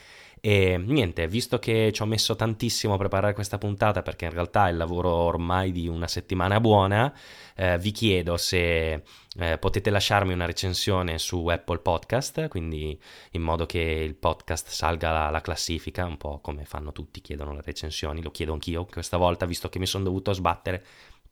E 0.41 0.79
niente, 0.79 1.27
visto 1.27 1.59
che 1.59 1.91
ci 1.93 2.01
ho 2.03 2.07
messo 2.07 2.37
tantissimo 2.37 2.95
a 2.95 2.97
preparare 2.97 3.35
questa 3.35 3.59
puntata, 3.59 4.03
perché 4.03 4.27
in 4.27 4.31
realtà 4.31 4.69
è 4.69 4.71
il 4.71 4.77
lavoro 4.77 5.11
ormai 5.11 5.73
di 5.73 5.89
una 5.89 6.07
settimana 6.07 6.61
buona, 6.61 7.13
eh, 7.57 7.77
vi 7.79 7.91
chiedo 7.91 8.37
se 8.37 9.03
eh, 9.37 9.59
potete 9.59 9.91
lasciarmi 9.91 10.33
una 10.33 10.47
recensione 10.47 11.19
su 11.19 11.45
Apple 11.49 11.79
Podcast, 11.79 12.47
quindi 12.47 12.97
in 13.33 13.43
modo 13.43 13.67
che 13.67 13.81
il 13.81 14.15
podcast 14.15 14.69
salga 14.69 15.11
la, 15.11 15.31
la 15.31 15.41
classifica, 15.41 16.05
un 16.05 16.17
po' 16.17 16.41
come 16.41 16.65
fanno 16.65 16.93
tutti, 16.93 17.21
chiedono 17.21 17.53
le 17.55 17.63
recensioni, 17.65 18.23
lo 18.23 18.31
chiedo 18.31 18.53
anch'io 18.53 18.85
questa 18.85 19.17
volta, 19.17 19.45
visto 19.45 19.69
che 19.69 19.81
mi 19.81 19.87
sono 19.87 20.05
dovuto 20.05 20.33
sbattere 20.33 20.85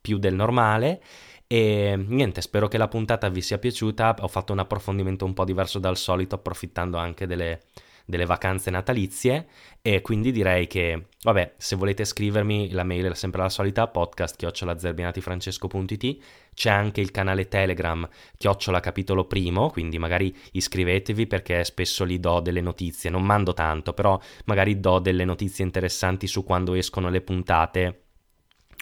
più 0.07 0.17
del 0.19 0.35
normale. 0.35 1.01
E 1.47 1.95
niente, 1.97 2.39
spero 2.39 2.69
che 2.69 2.77
la 2.77 2.87
puntata 2.87 3.27
vi 3.27 3.41
sia 3.41 3.57
piaciuta. 3.57 4.15
Ho 4.21 4.27
fatto 4.29 4.53
un 4.53 4.59
approfondimento 4.59 5.25
un 5.25 5.33
po' 5.33 5.43
diverso 5.43 5.79
dal 5.79 5.97
solito, 5.97 6.35
approfittando 6.35 6.95
anche 6.95 7.27
delle, 7.27 7.59
delle 8.05 8.25
vacanze 8.25 8.69
natalizie. 8.71 9.47
E 9.81 9.99
quindi 10.01 10.31
direi 10.31 10.65
che, 10.67 11.07
vabbè, 11.23 11.55
se 11.57 11.75
volete 11.75 12.05
scrivermi, 12.05 12.71
la 12.71 12.85
mail 12.85 13.11
è 13.11 13.15
sempre 13.15 13.41
la 13.41 13.49
solita: 13.49 13.85
podcast 13.87 14.37
chiocciolazerbinatifrancesco.it. 14.37 16.17
C'è 16.53 16.69
anche 16.69 17.01
il 17.01 17.11
canale 17.11 17.49
Telegram 17.49 18.07
chiocciola 18.37 18.79
capitolo 18.79 19.25
primo, 19.25 19.69
quindi 19.69 19.99
magari 19.99 20.33
iscrivetevi 20.53 21.27
perché 21.27 21.65
spesso 21.65 22.05
li 22.05 22.17
do 22.17 22.39
delle 22.39 22.61
notizie. 22.61 23.09
Non 23.09 23.23
mando 23.23 23.53
tanto, 23.53 23.91
però 23.91 24.17
magari 24.45 24.79
do 24.79 24.99
delle 24.99 25.25
notizie 25.25 25.65
interessanti 25.65 26.27
su 26.27 26.45
quando 26.45 26.75
escono 26.75 27.09
le 27.09 27.19
puntate 27.19 28.03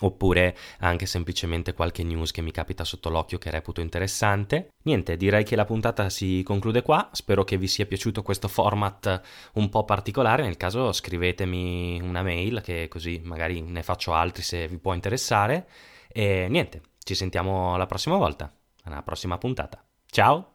oppure 0.01 0.55
anche 0.79 1.05
semplicemente 1.05 1.73
qualche 1.73 2.03
news 2.03 2.31
che 2.31 2.41
mi 2.41 2.51
capita 2.51 2.83
sotto 2.83 3.09
l'occhio 3.09 3.37
che 3.37 3.49
reputo 3.49 3.81
interessante. 3.81 4.69
Niente, 4.83 5.17
direi 5.17 5.43
che 5.43 5.55
la 5.55 5.65
puntata 5.65 6.09
si 6.09 6.43
conclude 6.43 6.81
qua, 6.81 7.09
spero 7.11 7.43
che 7.43 7.57
vi 7.57 7.67
sia 7.67 7.85
piaciuto 7.85 8.21
questo 8.21 8.47
format 8.47 9.21
un 9.53 9.69
po' 9.69 9.85
particolare, 9.85 10.43
nel 10.43 10.57
caso 10.57 10.91
scrivetemi 10.91 11.99
una 12.01 12.23
mail 12.23 12.61
che 12.61 12.87
così 12.87 13.21
magari 13.23 13.61
ne 13.61 13.83
faccio 13.83 14.13
altri 14.13 14.43
se 14.43 14.67
vi 14.67 14.77
può 14.77 14.93
interessare 14.93 15.67
e 16.07 16.47
niente, 16.49 16.81
ci 17.03 17.15
sentiamo 17.15 17.77
la 17.77 17.85
prossima 17.85 18.17
volta, 18.17 18.53
alla 18.83 19.01
prossima 19.01 19.37
puntata. 19.37 19.83
Ciao! 20.05 20.54